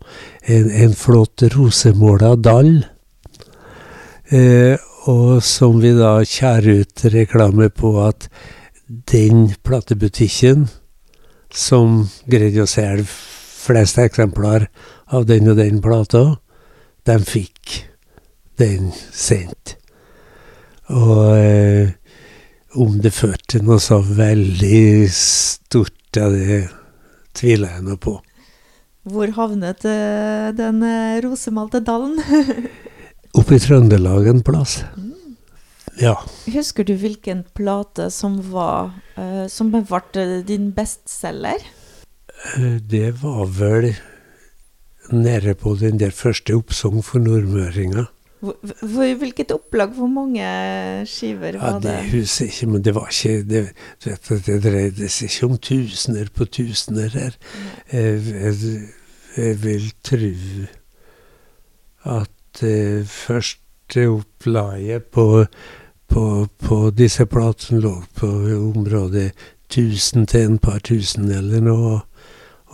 en, 0.46 0.70
en 0.72 0.94
flott 0.98 1.46
rosemåla 1.56 2.36
dall. 2.36 2.86
Eh, 4.34 4.78
og 5.06 5.44
som 5.46 5.78
vi 5.84 5.94
da 5.94 6.18
kjærer 6.26 6.82
ut 6.82 7.06
reklame 7.14 7.70
på 7.70 7.92
at 8.02 8.30
den 9.12 9.52
platebutikken 9.66 10.68
som 11.54 12.04
greide 12.30 12.66
å 12.66 12.70
selge 12.70 13.08
flest 13.66 14.00
eksemplar 14.02 14.68
av 15.14 15.26
den 15.30 15.50
og 15.50 15.60
den 15.60 15.82
plata, 15.82 16.38
de 17.06 17.18
fikk 17.26 17.82
den 18.62 18.92
sendt. 19.14 19.76
Og 20.90 21.22
eh, 21.38 21.94
om 22.76 22.98
det 23.02 23.14
førte 23.16 23.56
til 23.56 23.66
noe 23.68 23.80
så 23.82 24.02
veldig 24.04 25.08
stort, 25.14 25.96
ja, 26.16 26.30
det 26.32 26.62
tviler 27.36 27.78
jeg 27.78 27.86
nå 27.88 27.98
på. 28.02 28.18
Hvor 29.06 29.32
havnet 29.38 29.86
eh, 29.86 30.50
den 30.58 30.82
eh, 30.86 31.20
rosemalte 31.26 31.82
dalen? 31.86 32.18
Oppe 33.38 33.58
i 33.58 33.62
Trøndelag 33.62 34.32
en 34.32 34.42
plass. 34.46 34.80
Ja. 36.00 36.16
Husker 36.52 36.88
du 36.88 36.96
hvilken 37.00 37.46
plate 37.56 38.10
som 38.12 38.42
var 38.52 38.90
eh, 39.16 39.46
Som 39.48 39.70
ble 39.72 40.42
din 40.44 40.74
bestselger? 40.76 41.64
Det 42.84 43.14
var 43.22 43.46
vel 43.48 43.94
nede 45.14 45.54
på 45.56 45.76
den 45.80 46.00
der 46.02 46.12
første 46.12 46.58
oppsang 46.58 47.04
for 47.06 47.22
nordmøringer. 47.24 48.10
Hvilket 48.42 49.52
opplag? 49.56 49.94
Hvor 49.96 50.08
mange 50.12 50.46
skiver 51.10 51.56
Ja, 51.56 51.62
var 51.62 51.80
det 51.80 51.90
det? 51.90 52.10
husker 52.12 52.46
ikke, 52.46 52.68
men 52.68 52.84
det 52.84 52.96
var 52.96 53.08
ikke 53.10 53.44
Det, 53.50 53.64
det 54.46 54.58
dreide 54.64 55.10
seg 55.10 55.30
ikke 55.30 55.46
om 55.50 55.58
tusener 55.58 56.30
på 56.36 56.46
tusener 56.46 57.10
her. 57.10 57.38
Jeg, 57.92 58.22
jeg, 58.34 58.82
jeg 59.38 59.64
vil 59.64 59.92
tro 60.04 60.34
at 62.06 62.64
eh, 62.64 63.06
første 63.06 64.08
opplaget 64.10 65.04
på, 65.04 65.46
på, 66.08 66.48
på 66.60 66.90
disse 66.92 67.26
platene 67.26 67.82
lå 67.82 67.96
på 68.16 68.28
området 68.60 69.32
1000 69.72 70.28
til 70.28 70.42
en 70.42 70.58
par 70.60 70.80
tusen 70.80 71.32
eller 71.32 71.62
noe. 71.62 72.02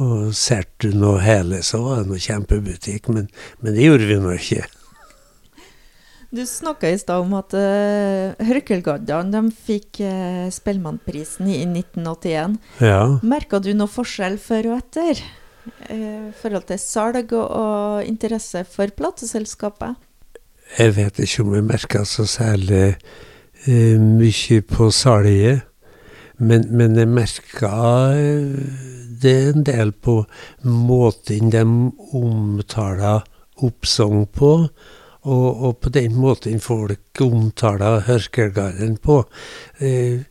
Og 0.01 0.33
du 0.81 0.91
nå 0.97 1.17
hele, 1.21 1.61
så 1.63 1.77
var 1.83 2.01
det 2.01 2.09
noe 2.09 2.19
kjempebutikk, 2.19 3.09
men, 3.09 3.27
men 3.61 3.75
det 3.75 3.85
gjorde 3.85 4.07
vi 4.07 4.15
nå 4.19 4.31
ikke. 4.37 4.63
Du 6.31 6.45
snakka 6.47 6.87
i 6.87 6.99
stad 6.99 7.25
om 7.25 7.33
at 7.35 7.51
uh, 7.57 8.39
Hørkelgaddene 8.47 9.33
de 9.33 9.51
fikk 9.51 9.99
uh, 9.99 10.47
Spellemannprisen 10.53 11.49
i 11.51 11.61
1981. 11.65 12.55
Ja. 12.79 13.03
Merka 13.23 13.59
du 13.59 13.73
noe 13.75 13.91
forskjell 13.91 14.39
før 14.39 14.71
og 14.71 14.79
etter? 14.79 15.19
eh, 15.89 16.29
I 16.29 16.33
forhold 16.41 16.67
til 16.69 16.79
salg 16.81 17.33
og, 17.33 17.47
og 17.51 18.07
interesse 18.07 18.63
for 18.69 18.91
plateselskapet? 18.95 19.97
Jeg 20.77 20.95
vet 20.95 21.19
ikke 21.19 21.43
om 21.43 21.55
jeg 21.57 21.67
merka 21.67 22.05
så 22.07 22.25
særlig 22.29 22.95
eh, 23.67 23.99
mye 23.99 24.61
på 24.63 24.89
salget, 24.95 25.65
men, 26.37 26.65
men 26.71 26.95
jeg 26.97 27.11
merka 27.11 27.73
det 29.21 29.35
en 29.51 29.65
del 29.67 29.91
på 29.91 30.23
måten 30.63 31.51
de 31.53 31.65
omtaler 32.17 33.27
oppsang 33.61 34.23
på, 34.33 34.69
Og, 35.21 35.49
og, 35.63 35.73
på 35.79 35.91
den 35.93 36.15
måten 36.17 36.57
folk 36.59 37.21
omtaler 37.21 37.99
Hørkelgarden 38.07 38.95
på. 38.97 39.19
Eh, 39.77 40.23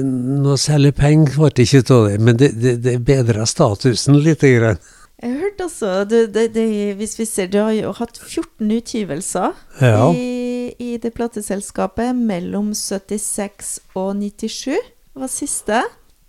noe 0.00 0.56
særlig 0.56 0.94
penger 0.96 1.34
ble 1.34 1.50
det 1.52 1.66
ikke 1.66 1.82
av 1.92 2.06
det, 2.08 2.14
men 2.24 2.38
det, 2.40 2.54
det, 2.56 2.78
det 2.86 2.94
bedra 3.04 3.44
statusen 3.44 4.16
litt. 4.24 4.40
Grann. 4.40 4.80
Jeg 5.20 5.34
hørte 5.42 5.66
altså, 5.66 5.92
det, 6.08 6.22
det, 6.32 6.46
det, 6.54 6.64
Hvis 6.96 7.18
vi 7.18 7.26
ser, 7.26 7.50
du 7.52 7.58
har 7.58 7.74
jo 7.74 7.92
hatt 7.98 8.20
14 8.22 8.70
utgivelser 8.78 9.52
ja. 9.82 10.08
i, 10.14 10.72
i, 10.78 10.90
det 11.02 11.12
plateselskapet 11.16 12.16
mellom 12.16 12.70
76 12.72 13.74
og 13.98 14.14
97, 14.22 14.78
var 15.18 15.32
siste. 15.32 15.82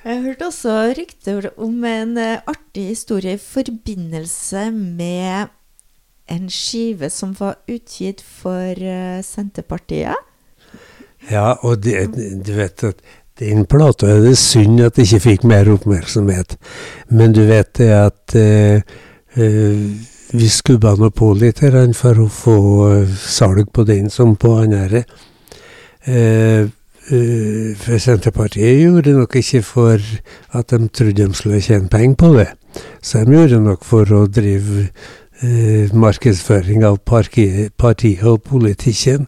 Jeg 0.06 0.22
hørte 0.22 0.46
også 0.46 0.72
rykter 0.94 1.48
om 1.58 1.84
en 1.84 2.12
uh, 2.14 2.38
artig 2.46 2.92
historie 2.92 3.32
i 3.34 3.42
forbindelse 3.42 4.68
med 4.70 5.48
en 6.30 6.44
skive 6.50 7.08
som 7.10 7.32
var 7.34 7.56
utgitt 7.66 8.22
for 8.22 8.78
uh, 8.78 9.18
Senterpartiet. 9.26 10.14
Ja, 11.26 11.56
og 11.58 11.82
de, 11.82 11.96
du 12.38 12.52
vet 12.54 12.86
at 12.86 13.02
den 13.42 13.66
plata 13.66 14.12
er 14.14 14.22
det 14.22 14.36
synd 14.38 14.78
at 14.86 14.94
det 14.94 15.08
ikke 15.08 15.24
fikk 15.26 15.48
mer 15.50 15.72
oppmerksomhet. 15.74 16.54
Men 17.10 17.34
du 17.34 17.42
vet 17.50 17.74
det 17.82 17.90
at 17.90 18.38
uh, 18.38 18.78
vi 19.34 20.54
skubba 20.54 20.94
nå 20.94 21.10
på 21.10 21.34
litt 21.34 21.66
her, 21.66 21.82
for 21.98 22.22
å 22.22 22.30
få 22.30 22.58
salg 23.26 23.74
på 23.74 23.82
den 23.90 24.06
som 24.14 24.38
på 24.38 24.54
andre. 24.62 25.02
Uh, 26.06 26.70
for 27.06 28.00
Senterpartiet 28.02 28.80
gjorde 28.80 29.12
nok 29.14 29.36
ikke 29.38 29.62
for 29.62 30.02
at 30.58 30.70
de 30.72 30.88
trodde 30.88 31.26
de 31.26 31.34
skulle 31.34 31.60
tjene 31.62 31.88
penger 31.88 32.16
på 32.18 32.32
det. 32.34 32.48
Så 33.02 33.22
de 33.24 33.36
gjorde 33.36 33.60
nok 33.62 33.84
for 33.86 34.10
å 34.10 34.24
drive 34.26 34.88
uh, 35.42 35.94
markedsføring 35.94 36.84
av 36.84 36.98
partiet, 37.06 38.24
og 38.26 38.42
politikken. 38.42 39.26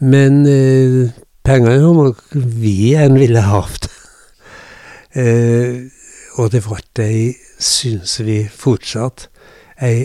Men 0.00 0.42
uh, 0.46 1.14
pengene 1.46 1.78
var 1.84 1.94
nok 2.00 2.24
vi 2.34 2.94
enn 2.98 3.18
ville 3.20 3.44
hatt. 3.44 3.86
og 6.36 6.50
det 6.52 6.60
ble 6.66 7.06
ei, 7.06 7.20
syns 7.62 8.18
vi 8.20 8.42
fortsatt, 8.52 9.30
ei 9.80 10.04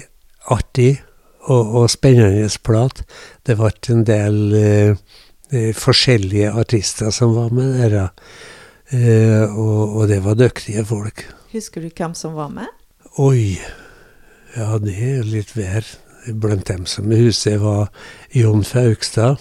artig 0.52 1.02
og, 1.50 1.76
og 1.82 1.90
spennende 1.92 2.50
plat. 2.64 3.04
Det 3.46 3.58
ble 3.60 3.72
en 3.94 4.06
del 4.08 4.40
eh, 4.56 4.96
forskjellige 5.52 6.52
artister 6.56 7.12
som 7.12 7.36
var 7.36 7.52
med 7.56 7.76
der. 7.82 8.12
Eh, 8.92 9.48
og, 9.48 9.96
og, 9.96 10.08
det 10.08 10.20
var 10.24 10.36
dyktige 10.36 10.84
folk. 10.86 11.24
Husker 11.54 11.82
du 11.82 11.90
hvem 11.96 12.14
som 12.16 12.36
var 12.36 12.52
med? 12.52 12.68
Oi, 13.20 13.56
ja 14.56 14.76
det 14.84 14.96
er 15.00 15.28
litt 15.28 15.56
vær. 15.56 15.88
Blant 16.28 16.68
dem 16.68 16.86
som 16.86 17.10
i 17.12 17.18
huset 17.18 17.58
var 17.64 17.88
Jon 18.36 18.66
Faugstad, 18.68 19.40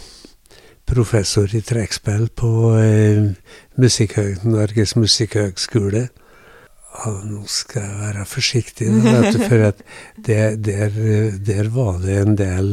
professor 0.89 1.51
i 1.53 1.61
trekkspill 1.67 2.31
på 2.39 2.53
eh, 2.79 3.27
Musikkhøg, 3.77 4.47
Norges 4.47 4.95
musikkhøgskole. 4.97 6.07
Nå 7.01 7.43
skal 7.51 7.85
jeg 7.85 7.99
være 8.01 8.25
forsiktig, 8.27 8.89
da, 9.05 9.21
du, 9.31 9.39
for 9.45 9.67
at 9.71 9.83
der, 10.27 10.57
der, 10.57 10.97
der 11.47 11.71
var 11.75 12.01
det 12.03 12.17
en 12.23 12.39
del 12.39 12.73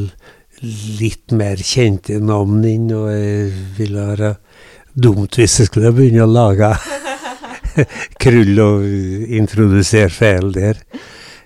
litt 0.62 1.32
mer 1.36 1.60
kjente 1.62 2.18
navn 2.20 2.64
inn, 2.66 2.90
og 2.94 3.10
jeg 3.12 3.50
ville 3.78 4.06
være 4.12 4.32
dumt 4.98 5.38
hvis 5.38 5.60
jeg 5.60 5.70
skulle 5.70 5.92
begynne 5.94 6.24
å 6.24 6.30
lage 6.30 6.72
krull 8.22 8.62
og 8.62 8.86
introdusere 9.38 10.10
feil 10.12 10.52
der. 10.54 10.80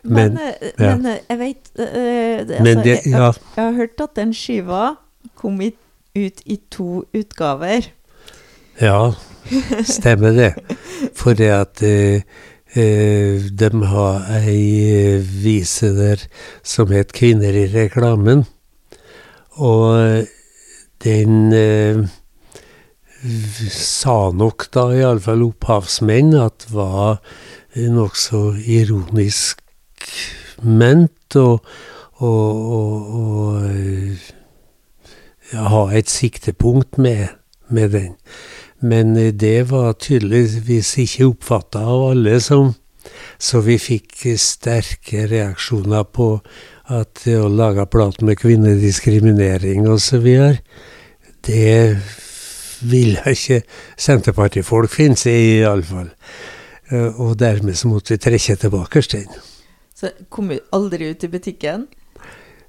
Men, 0.03 0.35
men, 0.35 0.38
eh, 0.42 0.70
ja. 0.79 0.94
men 0.96 1.07
eh, 1.07 1.18
jeg 1.29 1.38
vet 1.38 1.68
uh, 1.79 1.85
altså, 2.42 2.55
det, 2.83 2.87
jeg, 2.87 3.03
jeg, 3.12 3.35
jeg, 3.55 3.64
har 3.64 3.77
hørt 3.77 4.03
at 4.03 4.16
den 4.18 4.33
skiva 4.35 4.87
kom 5.38 5.61
ut 5.62 6.40
i 6.42 6.57
to 6.75 7.05
utgaver. 7.14 7.87
Ja, 8.81 9.12
stemmer 9.87 10.35
det. 10.35 10.51
For 11.14 11.38
det 11.38 11.53
at 11.55 11.85
uh, 11.87 12.18
uh, 12.75 13.46
de 13.62 13.70
har 13.92 14.27
ei 14.40 15.20
vise 15.22 15.92
der 15.94 16.27
som 16.66 16.90
het 16.90 17.14
'Kvinner 17.14 17.55
i 17.55 17.68
reklamen'. 17.70 18.48
Og 19.61 20.27
den 21.05 21.53
eh, 21.53 22.03
sa 23.71 24.31
nok 24.35 24.69
da 24.75 24.88
iallfall 24.97 25.45
opphavsmenn 25.47 26.35
at 26.41 26.67
var 26.73 27.21
nokså 27.77 28.57
ironisk 28.61 29.62
ment, 30.62 31.37
og, 31.37 31.62
og, 32.23 33.12
og, 33.19 33.62
og 35.55 35.71
ha 35.73 35.83
et 35.97 36.11
siktepunkt 36.11 36.99
med, 36.99 37.29
med, 37.69 37.91
den. 37.91 38.15
Men 38.81 39.15
det 39.38 39.71
var 39.71 39.93
tydeligvis 39.93 40.97
ikke 40.99 41.31
oppfatta 41.31 41.85
av 41.87 42.11
alle 42.12 42.41
som 42.41 42.75
Så 43.43 43.61
vi 43.67 43.75
fikk 43.83 44.21
sterke 44.38 45.25
reaksjoner 45.27 46.05
på 46.15 46.27
at 46.90 47.23
å 47.31 47.47
lage 47.49 47.87
plate 47.90 48.25
med 48.27 48.40
kvinnediskriminering 48.40 49.87
osv., 49.90 50.27
det 51.42 51.99
vil 52.83 53.16
ikke 53.27 53.62
Senterpartifolk 53.99 54.90
finne 54.90 55.18
seg 55.18 55.38
i, 55.38 55.57
iallfall. 55.62 56.11
Eh, 56.90 57.21
og 57.21 57.37
dermed 57.40 57.79
så 57.79 57.90
måtte 57.90 58.14
vi 58.14 58.23
trekke 58.23 58.57
tilbake 58.59 59.03
den. 59.14 59.27
Så 59.95 60.11
kom 60.29 60.51
hun 60.51 60.62
aldri 60.75 61.12
ut 61.12 61.25
i 61.25 61.31
butikken? 61.31 61.87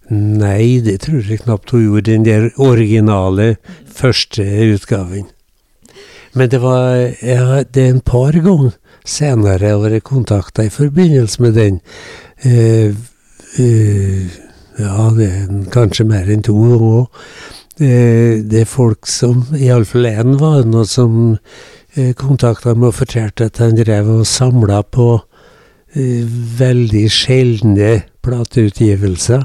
Nei, 0.09 0.81
det 0.83 0.99
tror 1.05 1.23
jeg 1.23 1.43
knapt 1.45 1.71
hun 1.73 1.85
gjorde. 1.85 2.11
Den 2.11 2.25
der 2.27 2.49
originale 2.61 3.55
første 3.87 4.43
utgaven. 4.73 5.29
Men 6.33 6.49
det 6.49 6.59
var 6.61 7.13
ja, 7.21 7.63
det 7.63 7.87
en 7.87 8.01
par 8.01 8.33
ganger 8.33 8.73
senere 9.05 9.67
jeg 9.67 9.75
har 9.75 9.83
vært 9.83 10.05
kontakta 10.07 10.65
i 10.65 10.73
forbindelse 10.73 11.41
med 11.43 11.57
den. 11.59 11.79
Eh, 12.43 12.95
ja, 13.57 15.09
det 15.17 15.27
er 15.27 15.49
kanskje 15.73 16.07
mer 16.09 16.29
enn 16.31 16.45
to 16.45 16.55
òg. 16.57 17.21
Uh, 17.81 18.41
det 18.45 18.63
er 18.63 18.69
folk 18.69 19.07
som 19.09 19.47
Iallfall 19.57 20.05
én 20.09 20.35
var 20.37 20.65
noe 20.69 20.85
som 20.85 21.37
eh, 21.97 22.13
kontakta 22.13 22.75
meg 22.77 22.91
og 22.91 22.99
fortalte 22.99 23.47
at 23.49 23.57
han 23.61 23.77
drev 23.79 24.11
og 24.19 24.27
samla 24.29 24.83
på 24.85 25.07
veldig 25.93 27.03
sjeldne 27.13 27.91
plateutgivelser. 28.25 29.43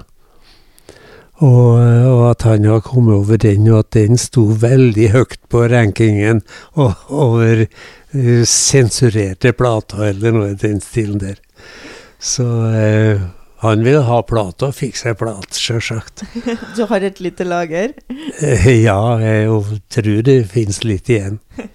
Og, 1.38 1.74
og, 1.78 2.22
at 2.32 2.42
han 2.48 2.64
har 2.66 2.80
kommet 2.82 3.14
over 3.14 3.36
den, 3.38 3.68
og 3.68 3.84
at 3.84 3.92
den 3.94 4.18
sto 4.18 4.46
veldig 4.58 5.10
høyt 5.12 5.36
på 5.52 5.66
rankingen 5.70 6.40
og, 6.82 6.96
over 7.12 7.66
sensurerte 8.48 9.52
plater, 9.52 10.08
eller 10.08 10.34
noe 10.34 10.54
i 10.54 10.58
den 10.58 10.80
stilen 10.82 11.20
der. 11.22 11.36
Så 12.18 12.48
uh, 12.48 13.28
han 13.62 13.82
vil 13.82 14.02
ha 14.06 14.20
plate 14.26 14.68
og 14.68 14.76
fikk 14.76 14.98
seg 15.00 15.16
plat, 15.18 15.48
sjølsagt. 15.54 16.22
du 16.76 16.84
har 16.90 17.06
et 17.06 17.18
lite 17.22 17.46
lager? 17.46 17.94
Uh, 18.10 18.68
ja, 18.70 19.00
jeg 19.22 19.80
tror 19.94 20.20
det 20.28 20.38
fins 20.52 20.84
litt 20.86 21.10
igjen. 21.10 21.40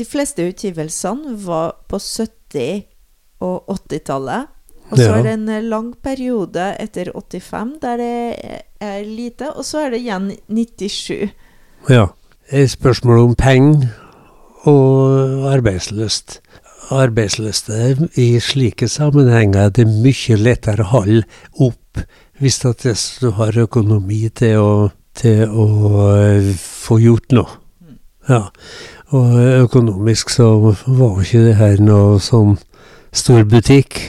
De 0.00 0.06
fleste 0.06 0.46
utgivelsene 0.46 1.34
var 1.44 1.74
på 1.90 1.98
70- 1.98 2.86
og 3.44 3.68
80-tallet. 3.74 4.56
Og 4.90 4.98
så 4.98 5.10
er 5.18 5.22
det 5.26 5.32
en 5.36 5.48
eh, 5.52 5.62
lang 5.62 5.90
periode 6.02 6.64
etter 6.82 7.12
85 7.14 7.76
der 7.82 8.00
det 8.00 8.62
er 8.82 9.04
lite, 9.06 9.52
og 9.52 9.66
så 9.66 9.84
er 9.84 9.92
det 9.94 10.00
igjen 10.02 10.30
97. 10.48 11.30
Ja. 11.90 12.08
Et 12.50 12.70
spørsmål 12.70 13.18
om 13.22 13.34
penger 13.38 13.86
og 14.66 15.46
arbeidslyst. 15.52 16.40
Arbeidsløste 16.90 17.96
i 18.18 18.28
slike 18.42 18.88
sammenhenger 18.90 19.68
er 19.68 19.74
det 19.74 19.86
mye 19.88 20.38
lettere 20.40 20.86
å 20.86 20.92
holde 20.94 21.22
opp 21.62 22.02
hvis 22.40 22.60
du 23.20 23.30
har 23.36 23.58
økonomi 23.60 24.28
til 24.34 24.58
å, 24.58 24.72
til 25.14 25.44
å 25.46 25.66
eh, 26.16 26.52
få 26.56 26.98
gjort 27.02 27.36
noe. 27.36 27.58
Ja. 28.28 28.46
Og 29.10 29.36
økonomisk 29.66 30.30
så 30.30 30.52
var 30.86 31.20
ikke 31.22 31.44
det 31.48 31.58
her 31.58 31.82
noe 31.82 32.20
sånn 32.22 32.56
stor 33.12 33.44
butikk 33.44 34.00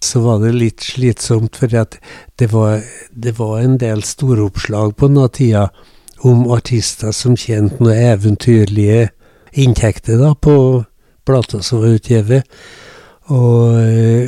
så 0.00 0.20
var 0.24 0.38
det 0.40 0.54
litt 0.56 0.80
slitsomt, 0.80 1.56
for 1.56 1.68
det 1.68 2.46
var, 2.52 2.80
det 3.12 3.34
var 3.38 3.58
en 3.60 3.76
del 3.78 4.02
storoppslag 4.02 4.96
på 4.96 5.10
den 5.12 5.28
tida 5.28 5.68
om 6.24 6.46
artister 6.52 7.12
som 7.16 7.36
tjente 7.36 7.80
noen 7.80 7.96
eventyrlige 7.96 9.10
inntekter 9.52 10.20
da, 10.20 10.32
på 10.34 10.84
plata 11.30 11.62
som 11.62 11.84
var 11.84 11.96
utgitt. 11.96 12.50
Og, 13.30 13.76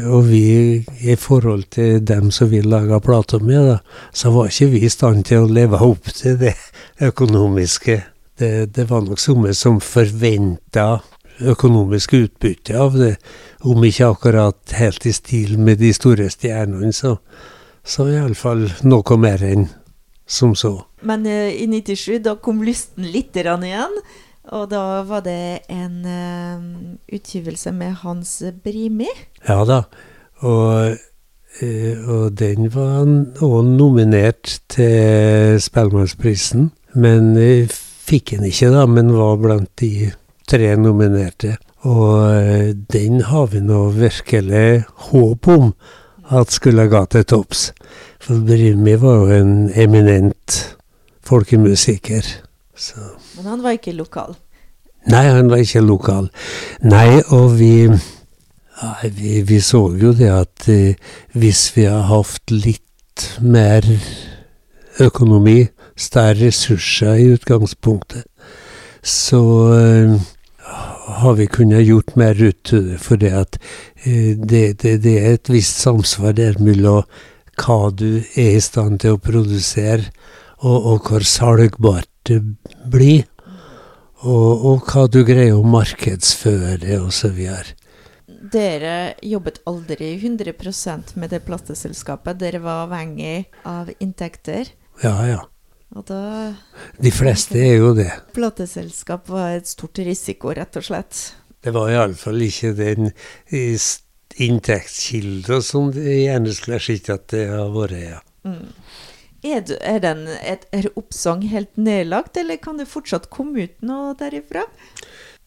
og, 0.07 0.21
vi, 0.29 0.85
i 1.03 1.17
forhold 1.19 1.65
til 1.75 2.05
dem 2.07 2.31
som 2.31 2.51
vi 2.53 2.61
laga 2.63 3.01
plata 3.03 3.41
med, 3.43 3.73
da, 3.73 3.79
så 4.15 4.31
var 4.31 4.53
ikke 4.53 4.71
vi 4.77 4.85
i 4.87 4.93
stand 4.93 5.25
til 5.27 5.43
å 5.43 5.51
leve 5.51 5.81
opp 5.83 6.13
til 6.15 6.39
det 6.39 6.55
økonomiske. 7.03 7.99
Det, 8.39 8.53
det 8.77 8.87
var 8.91 9.03
nok 9.03 9.19
noen 9.19 9.59
som 9.59 9.81
forventa 9.83 11.01
økonomisk 11.43 12.15
utbytte 12.15 12.79
av 12.79 12.95
det. 12.99 13.17
Om 13.67 13.83
ikke 13.89 14.13
akkurat 14.15 14.77
helt 14.79 15.07
i 15.07 15.15
stil 15.17 15.59
med 15.59 15.83
de 15.83 15.91
store 15.97 16.29
stjernene, 16.31 16.93
så, 16.95 17.17
så 17.83 18.07
iallfall 18.11 18.69
noe 18.87 19.19
mer 19.19 19.43
enn 19.47 19.67
som 20.27 20.55
så. 20.55 20.77
Men 21.03 21.27
uh, 21.27 21.51
i 21.51 21.67
97, 21.67 22.21
da 22.23 22.37
kom 22.39 22.63
lysten 22.63 23.11
litt 23.11 23.35
igjen. 23.35 23.99
Og 24.53 24.69
da 24.71 25.01
var 25.09 25.23
det 25.25 25.65
en 25.73 26.03
uh, 26.05 26.65
utgivelse 27.13 27.73
med 27.73 28.03
Hans 28.03 28.43
Brimi. 28.65 29.09
Ja 29.49 29.63
da. 29.69 29.83
Og, 30.45 30.99
uh, 31.63 31.95
og 32.13 32.37
den 32.39 32.69
var 32.75 33.07
òg 33.43 33.71
nominert 33.73 34.59
til 34.73 35.57
Spellemannsprisen. 35.63 36.71
Men 36.93 37.33
fikk 38.13 38.35
den 38.35 38.51
ikke, 38.51 38.69
da, 38.75 38.85
men 38.87 39.15
var 39.17 39.39
blant 39.41 39.73
de 39.81 40.11
tre 40.49 40.75
nominerte. 40.77 41.57
Og 41.89 42.37
eh, 42.37 42.75
den 42.93 43.23
har 43.27 43.49
vi 43.53 43.63
nå 43.65 43.89
virkelig 43.97 44.85
håp 45.11 45.49
om 45.49 45.73
at 46.33 46.55
skulle 46.55 46.89
gå 46.91 47.05
til 47.11 47.27
topps. 47.29 47.71
For 48.23 48.45
Brimi 48.47 48.95
var 49.01 49.25
jo 49.25 49.41
en 49.41 49.55
eminent 49.75 50.61
folkemusiker. 51.27 52.29
Så. 52.77 53.01
Men 53.37 53.49
han 53.49 53.63
var 53.65 53.79
ikke 53.79 53.95
lokal? 53.97 54.35
Nei, 55.11 55.25
han 55.27 55.51
var 55.51 55.63
ikke 55.63 55.83
lokal. 55.83 56.29
Nei, 56.87 57.23
og 57.35 57.57
vi 57.59 57.75
vi, 59.03 59.43
vi, 59.43 59.61
så 59.61 59.93
jo 60.01 60.13
det 60.17 60.31
at 60.33 60.69
eh, 60.71 60.99
hvis 61.39 61.71
vi 61.77 61.87
har 61.87 62.09
hatt 62.09 62.51
litt 62.51 63.29
mer 63.41 63.87
økonomi, 65.03 65.69
større 65.97 66.49
ressurser 66.49 67.21
i 67.21 67.29
utgangspunktet, 67.37 68.25
så 69.03 69.43
eh, 69.77 70.15
har 71.23 71.37
vi 71.39 71.47
kunnet 71.47 71.87
gjort 71.87 72.17
mer 72.17 72.39
ut. 72.43 72.75
For 72.99 73.21
det, 73.21 73.33
at, 73.33 73.59
eh, 74.05 74.35
det, 74.39 74.83
det, 74.83 74.97
det, 75.05 75.17
er 75.21 75.37
et 75.37 75.53
visst 75.53 75.83
samsvar 75.83 76.35
der 76.39 76.59
mellom 76.59 77.05
hva 77.63 77.93
du 77.95 78.23
er 78.35 78.57
i 78.57 78.63
stand 78.65 79.03
til 79.03 79.17
å 79.17 79.23
produsere, 79.23 80.11
og, 80.63 80.79
og 80.95 81.09
hvor 81.09 81.27
salgbart 81.27 82.12
det 82.29 82.41
blir. 82.93 83.25
Og, 84.23 84.67
og 84.67 84.85
hva 84.87 85.09
du 85.11 85.23
greier 85.27 85.59
å 85.59 85.67
markedsføre, 85.67 87.01
osv. 87.03 87.41
Dere 88.53 89.15
jobbet 89.27 89.59
aldri 89.67 90.13
100% 90.21 91.17
med 91.19 91.35
det 91.35 91.43
plateselskapet. 91.47 92.39
Dere 92.39 92.63
var 92.63 92.87
avhengig 92.87 93.49
av 93.67 93.91
inntekter. 93.99 94.71
Ja, 95.03 95.17
ja. 95.27 95.41
Da 95.93 96.55
De 96.97 97.11
fleste 97.13 97.59
er 97.61 97.75
jo 97.83 97.91
det. 97.97 98.09
Plateselskap 98.33 99.29
var 99.29 99.59
et 99.59 99.69
stort 99.69 99.99
risiko, 100.01 100.53
rett 100.57 100.77
og 100.81 100.85
slett. 100.87 101.35
Det 101.63 101.73
var 101.75 101.91
iallfall 101.93 102.41
ikke 102.47 102.73
den 102.79 103.11
inntektskilden 103.53 105.63
som 105.63 105.93
det 105.95 106.23
gjerne 106.23 106.53
skulle 106.57 106.81
sett 106.83 107.11
at 107.13 107.29
det 107.35 107.45
har 107.51 107.69
vært, 107.75 107.99
ja. 108.01 108.21
Mm. 108.49 108.73
Er, 109.43 109.67
er, 109.83 110.05
er 110.71 110.87
oppsang 110.95 111.43
helt 111.51 111.75
nedlagt, 111.75 112.37
eller 112.39 112.61
kan 112.63 112.79
det 112.79 112.87
fortsatt 112.91 113.27
komme 113.35 113.67
ut 113.67 113.81
noe 113.83 114.13
derifra? 114.19 114.69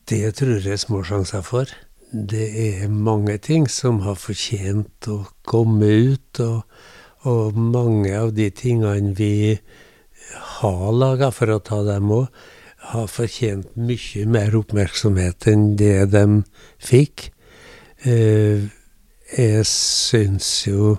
Det 0.05 0.35
tror 0.35 0.59
jeg 0.59 0.75
er 0.75 0.81
små 0.81 0.99
sjanser 1.07 1.45
for. 1.45 1.71
Det 2.11 2.49
er 2.59 2.91
mange 2.91 3.37
ting 3.39 3.69
som 3.71 4.01
har 4.03 4.19
fortjent 4.19 5.07
å 5.07 5.21
komme 5.47 5.87
ut, 6.11 6.41
og, 6.43 6.67
og 7.23 7.55
mange 7.55 8.11
av 8.19 8.35
de 8.35 8.49
tingene 8.51 9.15
vi 9.15 9.55
har 10.59 10.91
laga, 10.91 11.31
for 11.31 11.55
å 11.55 11.61
ta 11.63 11.79
dem 11.87 12.11
òg, 12.13 12.27
har 12.91 13.07
fortjent 13.09 13.73
mye 13.79 14.27
mer 14.29 14.59
oppmerksomhet 14.59 15.47
enn 15.49 15.71
det 15.79 16.11
de 16.13 16.25
fikk. 16.83 17.29
Eh, 18.05 18.67
jeg 19.33 19.65
syns 19.71 20.49
jo 20.67 20.97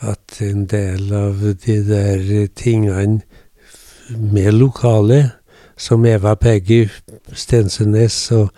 at 0.00 0.38
en 0.44 0.66
del 0.70 1.12
av 1.14 1.42
de 1.64 1.76
der 1.86 2.46
tingene 2.56 3.20
med 4.08 4.52
lokale, 4.54 5.32
som 5.78 6.06
Eva 6.06 6.34
Peggy 6.34 6.88
Stensønes 7.32 8.16
og, 8.34 8.48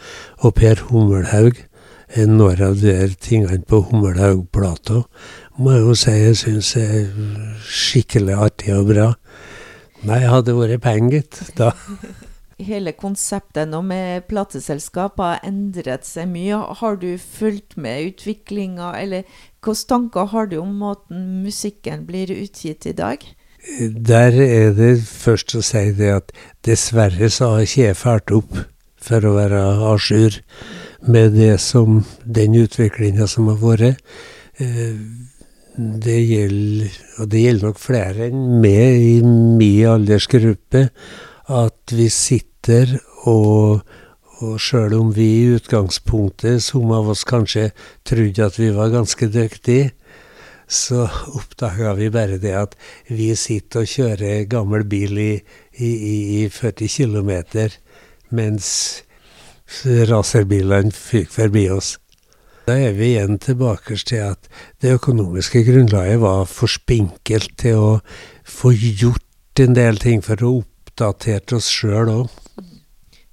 og 0.40 0.54
Per 0.56 0.86
Hummelhaug, 0.88 1.58
noen 2.16 2.62
av 2.64 2.78
de 2.80 2.94
der 2.94 3.12
tingene 3.20 3.60
på 3.68 3.82
Hummelhaug-plata, 3.90 5.02
må 5.60 5.76
jeg 5.76 5.84
jo 5.84 5.98
si 5.98 6.16
jeg 6.16 6.40
syns 6.40 6.72
er 6.80 7.10
skikkelig 7.68 8.38
artig 8.46 8.72
og 8.76 8.88
bra. 8.94 9.10
Nei, 10.08 10.22
hadde 10.24 10.56
vært 10.56 10.80
penger, 10.86 11.20
gitt. 11.20 11.42
Da. 11.60 11.74
Hele 12.60 12.92
konseptet 12.92 13.70
nå 13.70 13.80
med 13.86 14.26
plateselskap 14.28 15.20
har 15.22 15.40
endret 15.46 16.04
seg 16.08 16.28
mye. 16.28 16.58
Har 16.80 16.98
du 17.00 17.14
fulgt 17.18 17.76
med 17.80 18.12
utviklinga, 18.12 18.92
eller 19.00 19.24
hvilke 19.60 19.88
tanker 19.88 20.28
har 20.32 20.50
du 20.50 20.58
om 20.60 20.74
måten 20.80 21.42
musikken 21.44 22.04
blir 22.08 22.32
utgitt 22.34 22.86
i 22.86 22.96
dag? 22.96 23.24
Der 24.12 24.36
er 24.40 24.74
det 24.76 24.92
først 25.04 25.54
å 25.56 25.62
si 25.64 25.90
det 25.96 26.12
at 26.14 26.30
dessverre 26.64 27.28
så 27.32 27.54
har 27.54 27.66
ikke 27.66 27.82
jeg 27.90 27.98
fulgt 28.00 28.32
opp 28.36 28.60
for 29.00 29.24
å 29.24 29.34
være 29.36 29.60
à 29.60 29.96
jour 29.96 30.36
med 31.08 31.36
det 31.36 31.56
som, 31.60 32.02
den 32.24 32.56
utviklinga 32.60 33.28
som 33.28 33.48
har 33.52 33.60
vært. 33.60 34.00
Eh, 34.60 34.96
det 35.76 36.18
gjelder, 36.26 36.96
og 37.18 37.30
det 37.32 37.42
gjelder 37.44 37.70
nok 37.70 37.80
flere 37.80 38.28
enn 38.28 38.60
meg 38.60 39.00
i 39.00 39.16
min 39.24 39.86
aldersgruppe, 39.88 40.88
at 41.50 41.94
vi 41.96 42.08
sitter 42.12 42.49
og 43.28 43.82
og 44.40 44.60
sjøl 44.62 44.94
om 44.96 45.10
vi 45.14 45.26
i 45.42 45.48
utgangspunktet, 45.56 46.62
som 46.64 46.92
av 46.96 47.10
oss 47.12 47.26
kanskje 47.28 47.70
trodde 48.08 48.46
at 48.46 48.58
vi 48.60 48.70
var 48.76 48.92
ganske 48.92 49.28
dyktige, 49.32 49.90
så 50.70 51.06
oppdaga 51.38 51.94
vi 51.98 52.10
bare 52.14 52.40
det 52.40 52.54
at 52.56 52.76
vi 53.08 53.32
sitter 53.36 53.84
og 53.84 53.92
kjører 53.92 54.48
gammel 54.50 54.86
bil 54.88 55.18
i, 55.20 55.32
i, 55.76 55.90
i 56.40 56.42
40 56.48 56.88
km, 56.88 57.32
mens 58.30 58.68
racerbilene 59.84 60.94
fyker 60.94 61.34
forbi 61.34 61.68
oss. 61.70 61.96
Da 62.68 62.76
er 62.78 62.94
vi 62.94 63.14
igjen 63.14 63.38
tilbake 63.42 63.96
til 64.06 64.30
at 64.30 64.46
det 64.82 64.94
økonomiske 64.94 65.64
grunnlaget 65.66 66.20
var 66.22 66.44
for 66.46 66.70
spinkelt 66.70 67.56
til 67.58 67.80
å 67.80 67.90
få 68.46 68.72
gjort 68.76 69.26
en 69.60 69.74
del 69.76 69.98
ting 70.00 70.22
for 70.24 70.40
å 70.46 70.60
oppdatere 70.60 71.58
oss 71.58 71.68
sjøl 71.72 72.12
òg. 72.12 72.28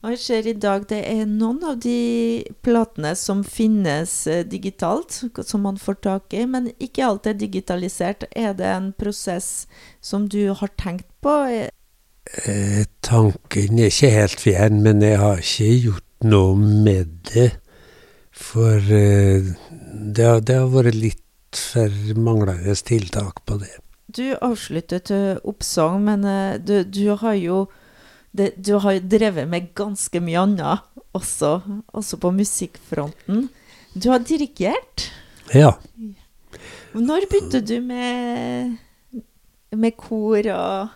Og 0.06 0.14
jeg 0.14 0.20
ser 0.22 0.48
i 0.48 0.54
dag 0.54 0.84
det 0.92 1.00
er 1.10 1.24
noen 1.26 1.64
av 1.66 1.80
de 1.82 2.46
platene 2.66 3.16
som 3.18 3.42
finnes 3.44 4.12
eh, 4.30 4.44
digitalt, 4.46 5.24
som 5.42 5.66
man 5.66 5.80
får 5.82 5.98
tak 6.06 6.36
i, 6.38 6.44
men 6.46 6.70
ikke 6.78 7.06
alt 7.08 7.30
er 7.32 7.40
digitalisert. 7.40 8.28
Er 8.38 8.54
det 8.58 8.68
en 8.70 8.92
prosess 8.94 9.66
som 10.00 10.28
du 10.30 10.54
har 10.54 10.70
tenkt 10.78 11.10
på? 11.26 11.34
Eh, 11.50 12.84
tanken 13.02 13.82
er 13.82 13.90
ikke 13.90 14.14
helt 14.14 14.44
fjern, 14.44 14.84
men 14.86 15.02
jeg 15.02 15.18
har 15.18 15.42
ikke 15.42 15.72
gjort 15.88 16.30
noe 16.30 16.54
med 16.62 17.18
det. 17.34 17.50
For 18.38 18.78
eh, 18.78 19.50
det, 19.50 20.24
har, 20.24 20.46
det 20.46 20.62
har 20.62 20.70
vært 20.72 20.94
litt 20.94 21.24
for 21.58 21.90
manglende 22.22 22.76
tiltak 22.86 23.42
på 23.50 23.58
det. 23.66 23.74
Du 24.14 24.38
avsluttet 24.46 25.12
eh, 25.12 25.42
oppsang, 25.42 26.04
men 26.06 26.24
eh, 26.28 26.62
du, 26.62 26.84
du 26.86 27.16
har 27.18 27.36
jo 27.42 27.66
det, 28.38 28.52
du 28.58 28.78
har 28.82 28.98
jo 28.98 29.08
drevet 29.12 29.48
med 29.50 29.72
ganske 29.78 30.22
mye 30.24 30.44
annet 30.44 30.86
også, 31.18 31.60
også 31.98 32.20
på 32.22 32.32
musikkfronten. 32.36 33.48
Du 33.98 34.10
har 34.12 34.22
dirigert. 34.22 35.08
Ja. 35.54 35.74
Når 36.94 37.28
begynte 37.30 37.62
du 37.62 37.80
med, 37.82 38.78
med 39.72 39.98
kor 39.98 40.38
og 40.54 40.88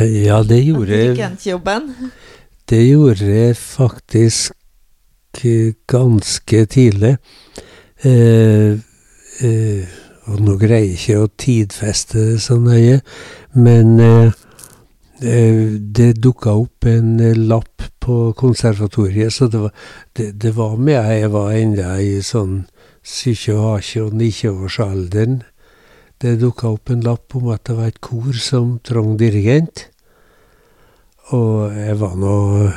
Ja, 0.00 0.42
det 0.42 0.60
gjorde 0.64 0.92
dirigentjobben? 0.92 1.90
Det 2.68 2.80
gjorde 2.88 3.28
jeg 3.28 3.56
faktisk 3.56 4.52
eh, 5.44 5.74
ganske 5.86 6.64
tidlig. 6.66 7.16
Eh, 8.04 8.80
eh, 9.40 10.00
og 10.24 10.40
nå 10.40 10.56
greier 10.60 10.88
jeg 10.88 10.96
ikke 10.96 11.20
å 11.20 11.28
tidfeste 11.38 12.24
det 12.30 12.40
så 12.44 12.56
nøye, 12.60 13.00
men 13.52 14.00
eh, 14.00 14.32
Eh, 14.32 14.43
det 15.20 16.12
dukka 16.18 16.50
opp 16.58 16.84
en 16.90 17.20
eh, 17.20 17.36
lapp 17.36 17.82
på 18.00 18.32
konservatoriet, 18.36 19.32
så 19.32 19.46
det 19.48 19.58
var, 19.58 19.70
det, 20.12 20.32
det 20.42 20.56
var 20.56 20.76
med 20.76 21.18
jeg 21.18 21.30
var 21.32 21.52
ennå 21.54 21.98
i 22.02 22.22
sånn 22.22 22.64
27-29-årsalderen. 23.04 25.42
Det 26.20 26.40
dukka 26.40 26.68
opp 26.74 26.90
en 26.90 27.00
lapp 27.04 27.34
om 27.36 27.48
at 27.54 27.64
det 27.68 27.74
var 27.76 27.86
et 27.92 28.00
kor 28.04 28.32
som 28.36 28.78
trong 28.84 29.16
dirigent. 29.20 29.88
Og 31.32 31.72
jeg 31.72 32.00
var 32.00 32.14
nå 32.20 32.70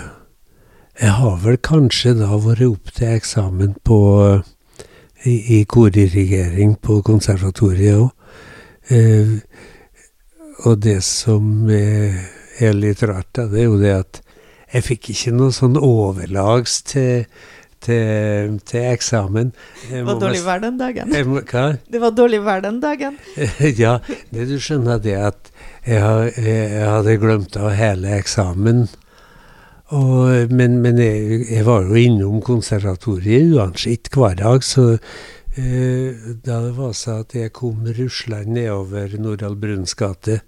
Jeg 0.97 1.13
har 1.13 1.35
vel 1.43 1.57
kanskje 1.61 2.13
da 2.17 2.38
vært 2.41 2.65
opp 2.65 2.89
til 2.97 3.07
eksamen 3.13 3.75
på 3.85 3.97
i, 5.29 5.59
i 5.59 5.65
kordirigering 5.69 6.73
på 6.81 7.05
konservatoriet 7.05 8.01
òg. 8.01 8.09
Og 10.65 10.79
det 10.81 11.01
som 11.05 11.67
er, 11.69 12.23
litt 12.73 13.03
rart, 13.05 13.29
da, 13.37 13.45
det 13.51 13.61
er 13.61 13.69
jo 13.69 13.77
det 13.81 13.93
at 13.99 14.21
jeg 14.73 14.83
fikk 14.83 15.11
ikke 15.13 15.35
noe 15.35 15.53
sånn 15.55 15.77
overlags 15.79 16.81
til, 16.89 17.27
til, 17.83 18.57
til 18.67 18.87
eksamen. 18.89 19.53
Det 19.87 20.03
var 20.07 20.19
dårlig 20.21 20.41
vær 20.43 20.63
den 20.63 20.79
dagen. 20.81 21.13
Må? 21.29 21.43
Det 21.45 22.01
var 22.03 22.15
dårlig 22.17 22.41
vær 22.43 22.63
den 22.65 22.81
dagen. 22.83 23.19
ja, 23.83 23.97
det 24.33 24.47
du 24.49 24.57
skjønner 24.59 24.99
det 25.03 25.15
at 25.29 25.51
jeg, 25.87 26.33
jeg 26.41 26.83
hadde 26.83 27.19
glemt 27.21 27.55
av 27.61 27.71
hele 27.77 28.17
eksamen. 28.17 28.87
Og, 29.95 30.51
men, 30.51 30.81
men 30.83 30.97
jeg, 30.99 31.45
jeg, 31.47 31.63
var 31.63 31.85
jo 31.87 31.95
innom 31.95 32.41
konservatoriet 32.43 33.53
uansett 33.55 34.09
hver 34.11 34.35
dag, 34.41 34.65
så 34.65 34.97
da 35.57 36.59
det 36.61 36.73
var 36.77 36.91
så 36.93 37.21
at 37.23 37.33
jeg 37.33 37.53
kom 37.57 37.87
ruslende 37.97 38.59
nedover 38.59 39.15
Nordahl 39.17 39.55
Bruns 39.57 39.95
gate 39.97 40.41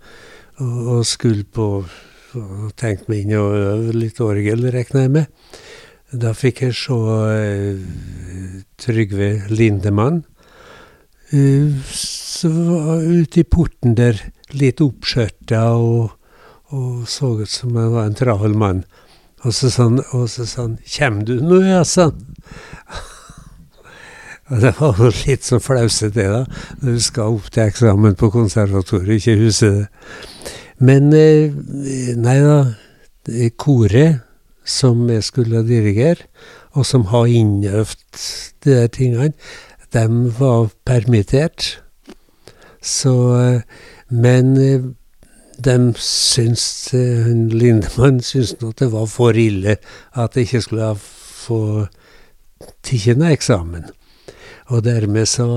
og, 0.60 0.78
og, 0.78 1.02
skulle 1.08 1.48
på 1.50 1.70
og 2.38 2.74
tenkte 2.78 3.10
meg 3.10 3.26
inn 3.26 3.38
og 3.40 3.56
øve 3.58 3.94
litt 3.96 4.20
orgel, 4.22 4.68
regner 4.74 5.06
jeg 5.06 5.14
med. 5.16 5.60
Da 6.10 6.34
fikk 6.38 6.64
jeg 6.66 6.76
se 6.78 6.94
uh, 6.94 7.82
Trygve 8.82 9.30
Lindemann. 9.50 10.24
Uh, 11.34 11.74
så 11.94 12.50
var 12.54 13.06
ute 13.06 13.44
i 13.44 13.48
porten 13.50 13.98
der, 13.98 14.22
litt 14.54 14.82
oppskjørta 14.82 15.64
og, 15.78 16.16
og, 16.74 17.06
så 17.10 17.36
ut 17.44 17.50
som 17.50 17.78
han 17.78 17.94
var 17.94 18.10
en 18.10 18.18
travel 18.18 18.58
mann. 18.58 18.84
Og 19.46 19.54
så 19.56 19.70
sa 19.72 19.88
han, 19.88 20.78
'Kjem 20.84 21.24
du 21.26 21.40
nå', 21.40 21.64
ja, 21.64 21.84
sa 21.84 22.10
han. 22.10 22.26
Det 24.64 24.74
var 24.80 24.98
jo 24.98 25.12
litt 25.28 25.46
så 25.46 25.60
flauset, 25.62 26.16
det, 26.16 26.26
da. 26.26 26.46
Når 26.82 26.96
du 26.98 27.04
skal 27.04 27.36
opp 27.36 27.52
til 27.54 27.68
eksamen 27.68 28.16
på 28.18 28.32
konservatoriet, 28.34 29.20
ikke 29.20 29.44
huske 29.44 29.70
det. 29.76 29.88
Men 30.80 31.14
eh, 31.14 31.54
nei 32.18 32.40
da. 32.42 32.60
Koret 33.62 34.24
som 34.66 35.04
jeg 35.12 35.22
skulle 35.28 35.62
dirigere, 35.68 36.26
og 36.74 36.86
som 36.88 37.04
har 37.12 37.28
innøvd 37.30 38.00
de 38.64 38.72
der 38.72 38.88
tingene, 38.88 39.34
de 39.94 40.06
var 40.40 40.72
permittert. 40.86 41.84
Så 42.82 43.14
eh, 43.38 43.62
Men 44.10 44.58
eh, 44.58 44.82
de 45.66 45.94
syns 46.02 46.90
Lindemann 47.52 48.22
syntes 48.26 48.56
at 48.64 48.80
det 48.80 48.92
var 48.92 49.06
for 49.06 49.38
ille 49.38 49.76
at 50.16 50.36
jeg 50.36 50.48
ikke 50.48 50.62
skulle 50.62 50.96
få 50.98 51.86
tatt 52.82 53.22
eksamen. 53.30 53.92
Og 54.70 54.84
dermed 54.86 55.26
så 55.26 55.48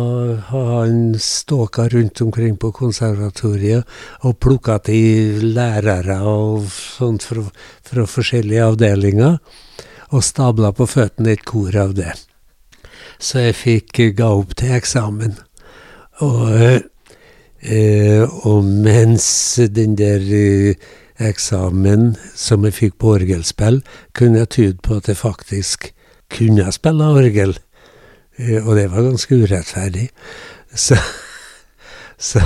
har 0.48 0.68
han 0.72 1.18
ståka 1.20 1.84
rundt 1.92 2.20
omkring 2.24 2.56
på 2.56 2.70
konservatoriet 2.72 3.84
og 4.24 4.38
plukka 4.40 4.78
til 4.88 5.42
lærere 5.52 6.16
og 6.24 6.64
sånt 6.72 7.26
fra, 7.28 7.44
fra 7.84 8.06
forskjellige 8.08 8.64
avdelinger, 8.70 9.36
og 10.12 10.24
stabla 10.24 10.72
på 10.76 10.86
føttene 10.88 11.34
et 11.36 11.44
kor 11.44 11.76
av 11.76 11.92
det. 11.96 12.12
Så 13.20 13.44
jeg 13.44 13.58
fikk 13.58 14.00
ga 14.16 14.30
opp 14.32 14.56
til 14.58 14.72
eksamen. 14.78 15.36
Og, 16.24 16.80
eh, 17.60 18.22
og 18.48 18.64
mens 18.64 19.28
den 19.76 19.96
der 20.00 20.24
eh, 20.24 20.88
eksamen 21.22 22.14
som 22.34 22.64
jeg 22.64 22.78
fikk 22.78 22.96
på 23.00 23.12
orgelspill, 23.18 23.82
kunne 24.16 24.42
jeg 24.42 24.52
tyde 24.56 24.80
på 24.82 24.98
at 25.00 25.12
jeg 25.12 25.20
faktisk 25.20 25.92
kunne 26.32 26.72
spille 26.72 27.12
orgel. 27.12 27.54
Eh, 28.36 28.60
og 28.60 28.76
det 28.78 28.88
var 28.92 29.08
ganske 29.08 29.38
urettferdig. 29.42 30.08
Så, 30.74 30.96
så, 32.30 32.44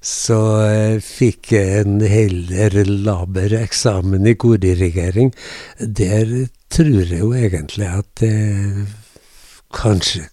så 0.00 0.38
eh, 0.68 1.00
fikk 1.04 1.52
jeg 1.56 1.82
en 1.82 1.98
heller 2.00 2.78
laber 2.86 3.56
eksamen 3.60 4.28
i 4.28 4.36
kordirigering. 4.40 5.34
Der 5.80 6.48
tror 6.72 7.02
jeg 7.02 7.20
jo 7.20 7.34
egentlig 7.36 7.90
at 7.90 8.24
jeg 8.24 8.88
kanskje 9.74 10.28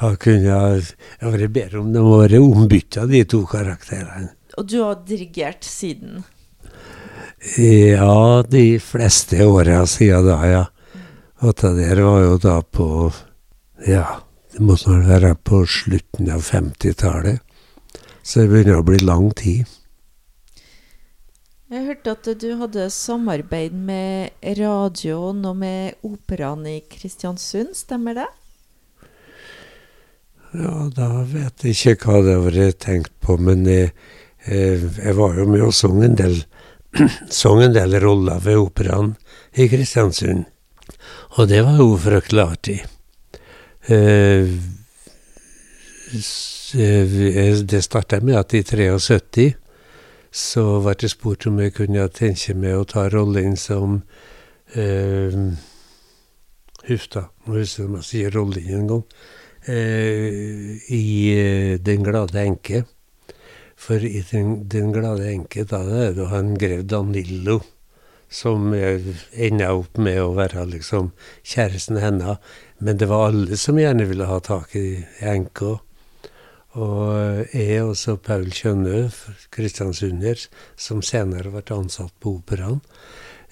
har 0.00 0.16
kunnet 0.16 0.92
vært 1.20 1.52
bedre 1.52 1.80
om 1.82 1.90
må 1.92 2.20
være 2.22 2.40
ombytta, 2.40 3.04
de 3.06 3.22
to 3.28 3.42
karakterene. 3.48 4.32
Og 4.58 4.66
du 4.68 4.80
har 4.80 5.02
dirigert 5.06 5.64
siden? 5.66 6.22
Ja, 7.56 8.42
de 8.48 8.64
fleste 8.82 9.44
åra 9.46 9.84
siden 9.88 10.26
da, 10.26 10.38
ja. 10.48 10.64
Og 11.40 11.56
det 11.56 11.70
der 11.78 12.02
var 12.04 12.24
jo 12.24 12.40
da 12.40 12.60
på 12.60 12.88
Ja. 13.88 14.20
Det 14.50 14.64
måtte 14.66 14.82
snart 14.84 15.06
være 15.06 15.34
på 15.46 15.62
slutten 15.68 16.30
av 16.34 16.42
50-tallet. 16.42 17.38
Så 18.22 18.42
det 18.42 18.50
begynner 18.50 18.80
å 18.80 18.86
bli 18.86 18.98
lang 19.02 19.30
tid. 19.38 19.68
Jeg 21.70 21.86
hørte 21.86 22.16
at 22.16 22.28
du 22.42 22.48
hadde 22.58 22.88
samarbeid 22.90 23.74
med 23.78 24.34
radioen 24.58 25.44
og 25.46 25.60
med 25.60 26.02
operaen 26.02 26.64
i 26.66 26.80
Kristiansund, 26.90 27.76
stemmer 27.78 28.18
det? 28.18 28.26
Ja, 30.50 30.88
da 30.90 31.22
vet 31.30 31.62
jeg 31.62 31.76
ikke 31.78 32.10
hva 32.10 32.24
det 32.26 32.34
har 32.34 32.46
vært 32.48 32.80
tenkt 32.82 33.14
på, 33.22 33.38
men 33.38 33.62
jeg, 33.70 33.92
jeg 34.50 35.14
var 35.14 35.38
jo 35.38 35.46
med 35.46 35.62
og 35.68 35.76
sang 35.78 36.02
en 36.02 36.18
del, 36.18 36.40
sang 37.40 37.62
en 37.62 37.76
del 37.76 37.94
roller 38.02 38.42
ved 38.42 38.58
operaen 38.66 39.14
i 39.54 39.70
Kristiansund. 39.70 40.48
Og 41.38 41.46
det 41.54 41.62
var 41.62 41.78
jo 41.78 41.92
fryktelig 42.02 42.48
artig. 42.48 42.80
Eh, 43.90 44.48
eh, 46.74 47.56
det 47.62 47.82
starta 47.82 48.20
med 48.20 48.36
at 48.38 48.54
i 48.54 48.62
73 48.62 49.54
så 50.30 50.62
ble 50.84 50.94
det 51.00 51.10
spurt 51.10 51.48
om 51.50 51.58
jeg 51.58 51.74
kunne 51.74 52.04
tenke 52.14 52.54
meg 52.54 52.76
å 52.78 52.86
ta 52.86 53.08
rollen 53.10 53.56
som 53.58 53.96
eh, 54.78 55.34
Huff 56.86 57.08
da, 57.10 57.24
må 57.44 57.58
huske 57.58 57.88
om 57.88 57.98
jeg 57.98 58.06
sier 58.06 58.30
rollen 58.34 58.70
en 58.76 58.86
gang. 58.92 59.02
Eh, 59.66 60.78
I 60.94 61.02
eh, 61.34 61.74
Den 61.82 62.06
glade 62.06 62.38
enke. 62.46 62.84
For 63.74 63.98
i 63.98 64.22
Den, 64.30 64.68
den 64.70 64.94
glade 64.94 65.26
enke, 65.32 65.66
da 65.66 65.82
er 65.82 66.14
det 66.14 66.30
han 66.30 66.54
grev 66.54 66.86
Danillo 66.86 67.60
som 68.30 68.70
enda 68.70 69.72
opp 69.74 69.98
med 69.98 70.20
å 70.22 70.34
være 70.36 70.62
liksom 70.76 71.10
kjæresten 71.42 71.98
hennes. 71.98 72.38
Men 72.80 72.98
det 72.98 73.08
var 73.10 73.28
alle 73.28 73.56
som 73.60 73.78
gjerne 73.78 74.08
ville 74.08 74.28
ha 74.28 74.40
tak 74.40 74.74
i 74.76 75.04
enka. 75.20 75.78
Og 76.80 77.54
jeg 77.54 77.80
og 77.82 77.96
så 77.98 78.14
Paul 78.16 78.46
Kjønnø, 78.54 79.08
kristiansunder, 79.52 80.46
som 80.78 81.02
senere 81.02 81.50
ble 81.50 81.64
ansatt 81.76 82.14
på 82.22 82.38
Operaen, 82.38 82.80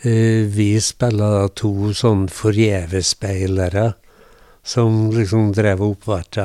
Eh, 0.03 0.47
vi 0.47 0.79
spilla 0.79 1.27
da 1.33 1.47
to 1.51 1.91
sånn 1.91 2.29
forgjevespeilere 2.31 3.89
som 4.63 5.09
liksom 5.11 5.49
drev 5.57 5.83
og 5.83 5.97
oppvarta 5.97 6.45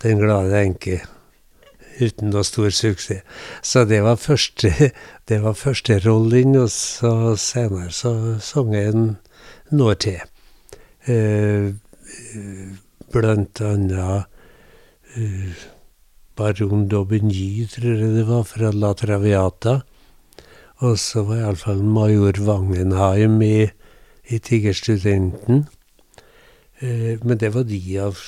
Den 0.00 0.22
glade 0.22 0.56
enke 0.56 1.02
uten 2.00 2.32
noe 2.32 2.42
stor 2.42 2.72
suksess. 2.74 3.20
Så 3.62 3.84
det 3.84 4.00
var 4.02 4.16
første, 4.16 4.72
det 5.28 5.38
var 5.44 5.54
første 5.54 6.00
rollen, 6.02 6.56
og 6.56 6.72
så 6.72 7.36
senere 7.38 7.92
så 7.94 8.40
sang 8.42 8.72
jeg 8.74 8.94
en 8.96 9.04
når 9.70 10.00
til. 10.02 10.24
Eh, 11.06 11.68
blant 13.12 13.60
annet 13.60 14.26
eh, 15.16 15.52
baron 16.36 16.86
d'Aubigny, 16.88 17.66
tror 17.68 17.98
jeg 18.00 18.14
det 18.16 18.26
var, 18.28 18.44
fra 18.48 18.72
La 18.72 18.92
Traviata. 18.96 19.80
Og 20.82 20.98
så 20.98 21.22
var 21.28 21.42
iallfall 21.42 21.82
major 21.84 22.40
Wangenheim 22.42 23.36
i, 23.46 23.68
i 24.28 24.38
Tigerstudenten. 24.38 25.66
Eh, 26.80 27.20
men 27.22 27.38
det 27.38 27.52
var 27.54 27.68
de 27.68 27.82
av 28.02 28.18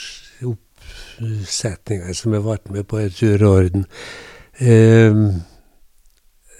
oppsetningene 0.45 2.15
som 2.15 2.37
jeg 2.37 2.45
ble 2.45 2.77
med 2.77 2.87
på 2.91 3.01
i 3.03 3.11
tur 3.11 3.43
og 3.43 3.57
orden. 3.65 3.89
Eh, 4.61 5.25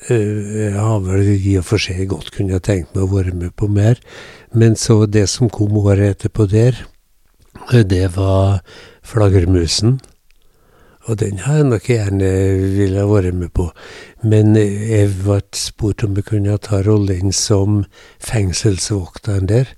jeg 0.05 0.73
har 0.77 0.99
vel 1.01 1.31
i 1.33 1.55
og 1.57 1.65
for 1.65 1.81
seg 1.81 2.03
godt 2.11 2.33
kunne 2.35 2.59
tenkt 2.61 2.93
meg 2.93 3.07
å 3.07 3.13
være 3.15 3.37
med 3.37 3.55
på 3.57 3.71
mer. 3.73 4.01
Men 4.53 4.77
så 4.77 5.05
det 5.07 5.29
som 5.33 5.53
kom 5.53 5.77
året 5.81 6.17
etterpå 6.17 6.49
der, 6.51 6.83
det 7.73 8.17
var 8.17 8.61
Flaggermusen. 9.03 10.01
Og 11.05 11.19
den 11.21 11.39
har 11.45 11.59
jeg 11.61 11.69
nok 11.69 11.89
gjerne 11.89 12.29
ville 12.77 13.05
vært 13.09 13.37
med 13.37 13.53
på. 13.53 13.69
Men 14.25 14.57
jeg 14.57 15.11
ble 15.21 15.41
spurt 15.57 16.05
om 16.05 16.17
jeg 16.17 16.29
kunne 16.31 16.57
ta 16.65 16.81
rollen 16.85 17.33
som 17.33 17.83
fengselsvokteren 18.25 19.49
der. 19.51 19.75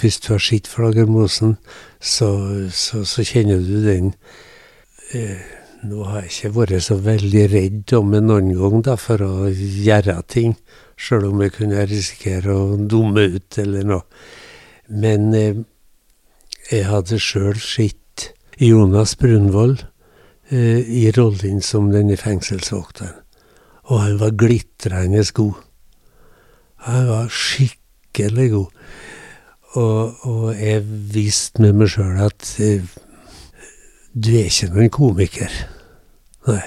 Hvis 0.00 0.18
du 0.24 0.32
har 0.32 0.42
sett 0.42 0.66
Flaggermusen, 0.66 1.56
så, 2.00 2.30
så, 2.74 3.04
så, 3.06 3.22
kjenner 3.22 3.62
du 3.62 3.84
den. 3.86 4.10
Nå 5.86 6.02
har 6.08 6.24
jeg 6.24 6.32
ikke 6.32 6.54
vært 6.56 6.82
så 6.82 6.98
veldig 6.98 7.44
redd 7.52 7.94
om 7.94 8.10
det 8.16 8.24
noen 8.24 8.50
gang 8.58 8.82
da, 8.82 8.96
for 8.98 9.22
å 9.22 9.34
gjøre 9.52 10.18
ting. 10.26 10.56
Sjøl 10.98 11.28
om 11.30 11.42
jeg 11.44 11.54
kunne 11.60 11.86
risikere 11.86 12.54
å 12.54 12.74
dumme 12.74 13.28
ut 13.36 13.62
eller 13.62 13.86
noe. 13.86 14.02
Men 14.90 15.30
jeg 16.70 16.86
hadde 16.88 17.18
sjøl 17.20 17.58
sett 17.60 18.30
Jonas 18.60 19.16
Brunvoll 19.20 19.76
eh, 20.48 20.80
i 20.80 21.10
rollen 21.16 21.60
som 21.64 21.90
denne 21.92 22.16
fengselsvokteren. 22.20 23.20
Og 23.92 24.00
han 24.00 24.20
var 24.20 24.36
glitrende 24.40 25.24
god. 25.36 25.58
Han 26.88 27.08
var 27.08 27.28
skikkelig 27.28 28.50
god. 28.50 28.84
Og, 29.74 30.14
og 30.22 30.46
jeg 30.54 30.84
visste 31.12 31.62
med 31.64 31.74
meg 31.80 31.90
sjøl 31.92 32.22
at 32.24 32.54
eh, 32.62 32.86
du 34.14 34.30
er 34.38 34.48
ikke 34.48 34.70
noen 34.72 34.92
komiker. 34.94 35.60
Nei. 36.48 36.62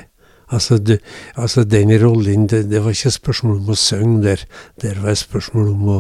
Altså, 0.48 0.78
du, 0.80 0.94
altså 1.36 1.64
den 1.68 1.92
rollen, 2.00 2.48
det, 2.48 2.70
det, 2.72 2.80
var 2.84 2.94
ikke 2.96 3.12
spørsmål 3.12 3.58
om 3.60 3.72
å 3.74 3.80
synge 3.80 4.22
der. 4.24 4.44
Det 4.80 4.94
var 4.96 5.10
det 5.12 5.20
spørsmål 5.20 5.72
om 5.74 5.90
å 5.92 5.98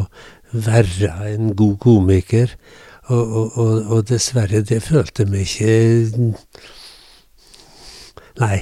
være 0.54 1.12
en 1.34 1.52
god 1.56 1.76
komiker. 1.84 2.54
Og, 3.08 3.36
og, 3.40 3.58
og, 3.58 3.92
og 3.96 4.08
dessverre, 4.10 4.62
det 4.68 4.82
følte 4.84 5.24
meg 5.32 5.48
ikke 5.48 6.34
Nei, 8.38 8.58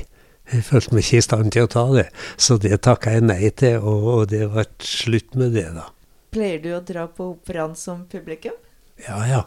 jeg 0.51 0.63
følte 0.67 0.93
meg 0.93 1.03
ikke 1.03 1.17
i 1.19 1.25
stand 1.25 1.51
til 1.51 1.65
å 1.65 1.71
ta 1.71 1.83
det. 1.91 2.05
Så 2.37 2.59
det 2.61 2.77
takka 2.85 3.15
jeg 3.15 3.25
nei 3.25 3.49
til, 3.57 3.81
og, 3.81 4.27
det 4.31 4.45
et 4.45 4.85
slutt 4.87 5.33
med 5.39 5.55
det, 5.57 5.65
da. 5.75 5.89
Pleier 6.35 6.61
du 6.63 6.69
å 6.77 6.83
dra 6.85 7.07
på 7.11 7.31
operaen 7.33 7.73
som 7.79 8.05
publikum? 8.11 8.55
Ja, 9.03 9.19
ja. 9.27 9.41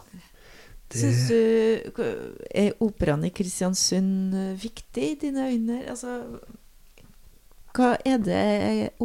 Det... 0.89 0.99
Syns 0.99 1.27
du 1.29 2.39
Er 2.49 2.75
operaen 2.81 3.23
i 3.25 3.31
Kristiansund 3.33 4.35
viktig 4.61 5.11
i 5.13 5.17
dine 5.21 5.47
øyne? 5.49 5.79
Altså, 5.89 6.19
hva 7.77 7.93
er 8.05 8.21
det 8.25 8.43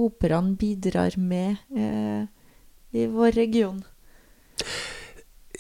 operaen 0.01 0.55
bidrar 0.61 1.16
med 1.20 1.61
eh, 1.76 2.24
i 2.97 3.07
vår 3.12 3.36
region? 3.36 3.82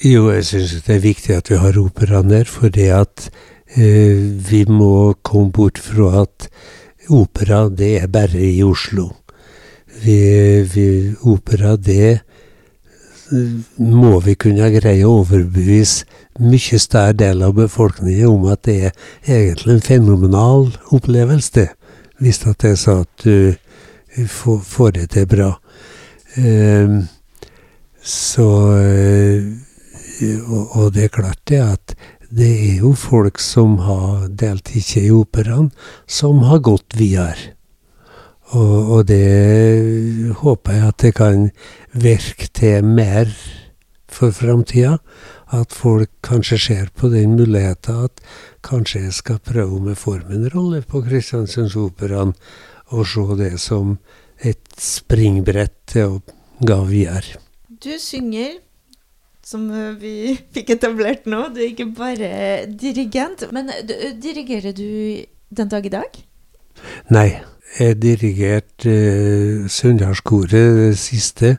Jo, 0.02 0.30
jeg 0.34 0.44
syns 0.48 0.72
det 0.86 0.96
er 0.96 1.04
viktig 1.04 1.36
at 1.36 1.50
vi 1.52 1.60
har 1.60 1.78
operaen 1.78 2.32
der, 2.32 2.48
det 2.74 2.90
at 2.90 3.28
Eh, 3.74 4.18
vi 4.50 4.60
må 4.70 5.14
komme 5.26 5.50
bort 5.50 5.80
fra 5.82 6.22
at 6.22 6.46
opera, 7.10 7.66
det 7.68 7.96
er 8.02 8.06
bare 8.06 8.38
i 8.38 8.62
Oslo. 8.62 9.08
Vi, 10.04 10.18
vi, 10.70 11.14
opera, 11.26 11.74
det 11.76 12.20
må 13.80 14.20
vi 14.22 14.36
kunne 14.38 14.68
greie 14.76 15.02
å 15.08 15.16
overbevise 15.24 16.04
mye 16.38 16.78
større 16.78 17.16
del 17.18 17.42
av 17.42 17.56
befolkningen 17.56 18.30
om 18.30 18.46
at 18.52 18.62
det 18.68 18.76
er 18.90 18.94
egentlig 19.26 19.74
en 19.74 19.86
fenomenal 19.88 20.68
opplevelse, 20.94 21.66
hvis 22.22 22.42
at 22.46 22.60
det 22.62 22.74
er 22.76 22.80
sånn 22.84 23.02
at 23.02 23.26
du 23.26 24.26
får, 24.30 24.60
får 24.62 24.96
det 25.00 25.08
til 25.16 25.30
bra. 25.34 25.50
Eh, 26.38 27.00
så 28.04 28.48
og, 30.22 30.92
det 30.94 31.08
er 31.08 31.14
klart 31.14 31.40
det 31.50 31.60
at 31.62 31.94
det 32.34 32.50
er 32.50 32.78
jo 32.82 32.94
folk 32.98 33.38
som 33.42 33.76
har 33.84 34.28
delt 34.28 34.70
ikke 34.74 35.02
i 35.04 35.12
operaen, 35.14 35.70
som 36.06 36.42
har 36.48 36.62
gått 36.64 36.96
videre. 36.98 37.54
Og, 38.54 38.90
og, 38.96 39.06
det 39.08 40.34
håper 40.40 40.76
jeg 40.76 40.88
at 40.88 40.98
det 41.02 41.12
kan 41.16 41.46
virke 41.92 42.48
til 42.54 42.84
mer 42.84 43.30
for 44.10 44.34
framtida. 44.34 44.98
At 45.54 45.72
folk 45.72 46.10
kanskje 46.26 46.58
ser 46.58 46.90
på 46.96 47.08
den 47.12 47.36
muligheten 47.38 48.08
at 48.08 48.22
kanskje 48.66 49.04
jeg 49.04 49.14
skal 49.14 49.38
prøve 49.44 49.92
jeg 49.92 50.00
får 50.00 50.24
meg 50.26 50.36
en 50.38 50.50
rolle 50.54 50.82
på 50.82 51.02
og 52.94 53.06
se 53.06 53.36
det 53.38 53.60
som 53.60 53.98
et 54.38 54.74
springbrett 54.78 55.74
til 55.86 56.16
å 56.16 56.22
gå 56.60 56.80
videre. 56.88 57.38
Du 57.68 57.94
synger 57.98 58.63
som 59.46 59.68
eh, 59.70 59.94
vi 60.00 60.14
fikk 60.56 60.74
etablert 60.76 61.28
nå. 61.30 61.48
Du 61.54 61.62
er 61.62 61.72
ikke 61.72 61.90
bare 61.96 62.30
dirigent. 62.68 63.46
Men 63.54 63.70
eh, 63.72 64.12
dirigerer 64.20 64.76
du 64.76 65.24
den 65.54 65.72
dag 65.72 65.86
i 65.86 65.92
dag? 65.94 66.22
Nei. 67.14 67.28
Jeg 67.74 67.96
dirigerte 67.98 68.90
eh, 68.92 69.64
Sunndalskoret 69.68 70.76
det 70.78 70.98
siste. 71.00 71.56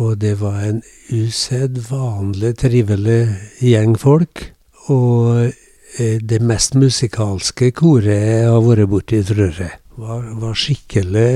Og 0.00 0.14
det 0.22 0.38
var 0.40 0.62
en 0.64 0.80
usedvanlig 1.12 2.54
trivelig 2.62 3.20
gjeng 3.60 3.98
folk. 4.00 4.46
Og 4.88 5.50
eh, 5.98 6.16
det 6.24 6.40
mest 6.40 6.78
musikalske 6.78 7.72
koret 7.76 8.16
jeg 8.16 8.48
har 8.48 8.64
vært 8.64 8.88
borti, 8.88 9.20
tror 9.28 9.60
jeg. 9.60 9.76
Var, 10.00 10.24
var 10.40 10.56
skikkelig 10.56 11.28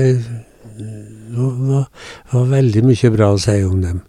det 0.75 1.43
var, 1.69 1.85
var 2.31 2.47
veldig 2.49 2.81
mye 2.87 3.09
bra 3.13 3.29
å 3.35 3.39
si 3.39 3.53
om 3.63 3.77
dem 3.83 4.01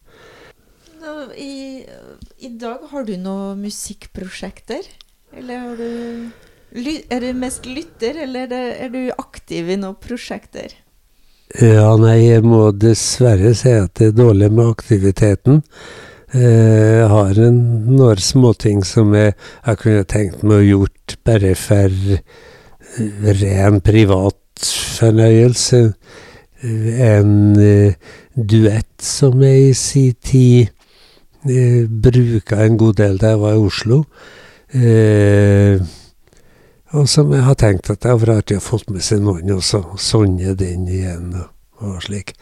i 2.38 2.48
dag, 2.48 2.82
har 2.90 3.04
du 3.08 3.14
noen 3.16 3.62
musikkprosjekter? 3.64 4.84
Eller 5.36 5.62
har 5.62 5.76
du 5.76 6.32
Er 7.08 7.20
du 7.20 7.30
mest 7.32 7.64
lytter, 7.64 8.18
eller 8.26 8.50
er 8.52 8.90
du 8.92 9.10
aktiv 9.16 9.70
i 9.70 9.76
noen 9.80 9.96
prosjekter? 9.96 10.74
Ja, 11.62 11.94
nei, 11.96 12.26
jeg 12.26 12.42
må 12.44 12.72
dessverre 12.74 13.54
si 13.56 13.72
at 13.72 13.94
det 13.96 14.10
er 14.10 14.18
dårlig 14.18 14.50
med 14.52 14.74
aktiviteten. 14.74 15.62
Eh, 16.34 16.98
jeg 16.98 17.08
har 17.14 17.40
en, 17.46 17.60
noen 17.94 18.20
småting 18.20 18.84
som 18.84 19.14
jeg, 19.16 19.32
jeg 19.64 19.80
kunne 19.80 20.04
tenkt 20.10 20.42
meg 20.42 20.58
å 20.58 20.68
gjort 20.74 21.16
bare 21.24 21.54
for 21.56 21.96
ren 23.40 23.80
privat 23.80 24.68
fornøyelse. 24.98 25.82
En 26.66 27.32
uh, 27.56 27.92
duett 28.34 29.04
som 29.04 29.40
jeg 29.44 29.70
i 29.70 29.74
sin 29.76 30.16
tid 30.24 30.75
jeg 31.50 31.86
bruka 31.88 32.64
en 32.64 32.76
god 32.80 32.98
del 33.00 33.20
da 33.20 33.34
jeg 33.34 33.42
var 33.42 33.54
i 33.54 33.62
Oslo. 33.66 34.00
Eh, 34.74 35.82
og 36.96 37.08
som 37.10 37.32
jeg 37.34 37.44
har 37.46 37.58
tenkt 37.58 37.90
at 37.90 38.02
det 38.02 38.12
har 38.12 38.32
alltid 38.36 38.58
har 38.58 38.64
fått 38.64 38.86
få 38.88 38.96
med 38.96 39.04
seg 39.04 39.22
noen, 39.24 39.50
og 39.56 39.98
Sonje 40.00 40.54
den 40.58 40.86
igjen. 40.88 41.34
og, 41.34 41.52
og 41.82 42.02
slik. 42.04 42.34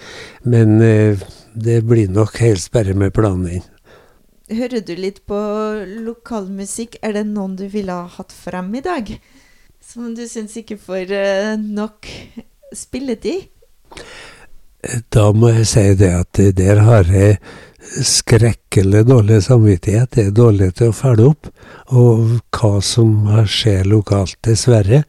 Men 0.44 0.80
eh, 0.82 1.20
det 1.54 1.82
blir 1.88 2.10
nok 2.12 2.36
helst 2.42 2.72
bare 2.74 2.94
med 2.94 3.14
planen. 3.14 3.64
Hører 4.52 4.84
du 4.84 4.92
litt 4.98 5.22
på 5.26 5.38
lokalmusikk? 6.04 6.98
Er 7.02 7.16
det 7.16 7.24
noen 7.30 7.56
du 7.56 7.64
ville 7.72 7.94
ha 7.94 8.10
hatt 8.18 8.32
frem 8.32 8.74
i 8.76 8.84
dag? 8.84 9.08
Som 9.80 10.12
du 10.16 10.26
syns 10.28 10.56
ikke 10.60 10.76
får 10.80 11.12
eh, 11.16 11.54
nok 11.56 12.08
spilletid? 12.76 13.48
Da 15.14 15.30
må 15.32 15.48
jeg 15.54 15.68
si 15.70 15.84
det 15.96 16.10
at 16.12 16.40
der 16.58 16.82
har 16.84 17.08
jeg 17.08 17.38
skrekkelig 18.02 19.04
dårlig 19.06 19.42
samvittighet. 19.46 20.10
Det 20.14 20.26
er 20.26 20.34
dårlig 20.34 20.72
til 20.78 20.90
å 20.90 20.96
følge 20.96 21.30
opp. 21.30 21.50
Og 21.94 22.38
hva 22.54 22.72
som 22.84 23.28
skjer 23.50 23.86
lokalt, 23.88 24.36
dessverre. 24.46 25.04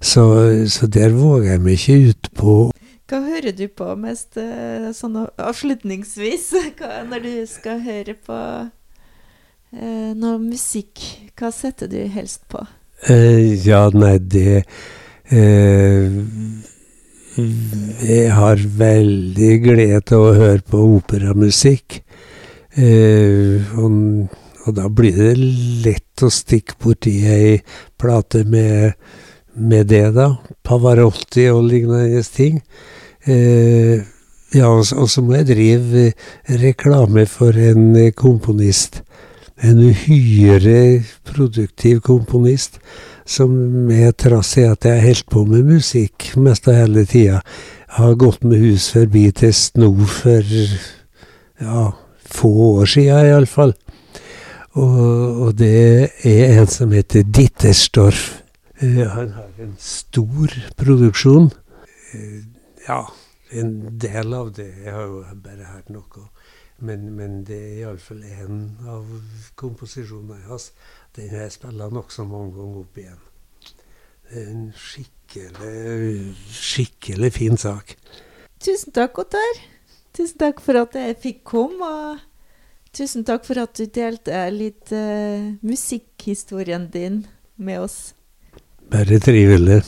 Så, 0.00 0.24
så 0.70 0.86
der 0.86 1.16
våger 1.16 1.54
jeg 1.54 1.64
meg 1.64 1.78
ikke 1.78 2.12
ut 2.12 2.30
på. 2.38 2.56
Hva 3.08 3.22
hører 3.24 3.54
du 3.56 3.64
på 3.72 3.86
mest 3.96 4.36
eh, 4.36 4.90
sånn 4.92 5.16
avslutningsvis 5.16 6.50
hva, 6.78 7.04
når 7.08 7.24
du 7.24 7.30
skal 7.48 7.80
høre 7.80 8.14
på 8.20 8.40
eh, 9.72 10.10
noe 10.12 10.36
musikk? 10.42 11.00
Hva 11.38 11.48
setter 11.54 11.88
du 11.88 12.02
helst 12.12 12.44
på? 12.52 12.66
Eh, 13.08 13.54
ja, 13.64 13.86
nei, 13.94 14.18
det 14.18 14.64
eh, 15.30 16.10
Jeg 17.38 18.32
har 18.34 18.64
veldig 18.80 19.52
glede 19.62 20.00
til 20.10 20.24
å 20.26 20.36
høre 20.36 20.64
på 20.66 20.82
operamusikk. 20.98 22.02
Eh, 22.78 23.72
og, 23.78 24.28
og 24.66 24.76
da 24.76 24.86
blir 24.92 25.16
det 25.18 25.32
lett 25.86 26.22
å 26.22 26.30
stikke 26.30 26.76
borti 26.82 27.14
ei 27.26 27.56
plate 27.98 28.44
med, 28.46 28.94
med 29.58 29.90
det, 29.90 30.04
da. 30.14 30.30
Pavarotti 30.66 31.48
og 31.50 31.64
lignende 31.72 32.22
ting. 32.22 32.60
Eh, 33.26 33.98
ja, 34.54 34.68
og 34.70 34.86
så- 34.86 35.22
må 35.22 35.34
jeg 35.36 35.46
drive 35.50 36.12
reklame 36.62 37.26
for 37.26 37.52
en 37.52 38.12
komponist. 38.12 39.02
En 39.60 39.80
uhyre 39.82 41.02
produktiv 41.24 42.00
komponist 42.00 42.78
som 43.26 43.90
er 43.90 44.12
trass 44.12 44.56
i 44.56 44.62
at 44.62 44.84
jeg 44.84 45.00
har 45.00 45.06
holdt 45.08 45.26
på 45.30 45.44
med 45.44 45.66
musikk 45.66 46.36
mest 46.36 46.68
av 46.68 46.74
hele 46.74 47.04
tida. 47.04 47.42
Har 47.98 48.14
gått 48.14 48.44
med 48.44 48.62
hus 48.62 48.92
forbi 48.92 49.30
til 49.32 49.52
Sno 49.52 49.90
for 50.06 50.42
ja, 51.60 51.92
få 52.28 52.50
år 52.80 52.90
sia 52.90 53.20
iallfall. 53.26 53.74
Og, 54.78 55.42
og 55.42 55.54
det 55.58 56.10
er 56.28 56.58
en 56.60 56.68
som 56.70 56.92
heter 56.94 57.24
Ditterstorff. 57.24 58.42
Eh, 58.80 59.02
han 59.10 59.32
har 59.34 59.48
en 59.58 59.74
stor 59.82 60.52
produksjon. 60.78 61.50
Eh, 62.14 62.44
ja, 62.86 63.00
en 63.50 63.72
del 63.98 64.34
av 64.34 64.52
det 64.54 64.68
jeg 64.84 64.94
har 64.94 65.08
jo 65.08 65.24
bare 65.44 65.72
hørt 65.72 65.90
noe. 65.90 66.28
Men, 66.78 67.08
men 67.16 67.40
det 67.46 67.58
er 67.58 67.80
iallfall 67.80 68.20
en 68.22 68.60
av 68.86 69.08
komposisjonene 69.58 70.44
hans. 70.46 70.70
Den 71.16 71.32
har 71.32 71.48
jeg 71.48 71.56
spilt 71.56 71.82
nokså 71.94 72.28
mange 72.28 72.54
ganger 72.54 72.84
opp 72.84 73.00
igjen. 73.02 73.24
Det 74.28 74.44
er 74.44 74.52
en 74.52 74.68
skikkelig, 74.76 76.36
skikkelig 76.52 77.32
fin 77.34 77.58
sak. 77.58 77.96
Tusen 78.62 78.94
takk, 78.94 79.18
Ottar. 79.24 79.62
Tusen 80.16 80.40
takk 80.40 80.62
for 80.64 80.80
at 80.80 80.96
jeg 80.98 81.18
fikk 81.22 81.42
komme, 81.46 81.88
og 81.88 82.94
tusen 82.96 83.26
takk 83.28 83.44
for 83.46 83.60
at 83.62 83.76
du 83.78 83.84
delte 83.86 84.42
litt 84.54 84.92
uh, 84.94 85.54
musikkhistorien 85.62 86.88
din 86.92 87.22
med 87.56 87.84
oss. 87.84 87.98
Bare 88.88 89.20
trivelig. 89.20 89.82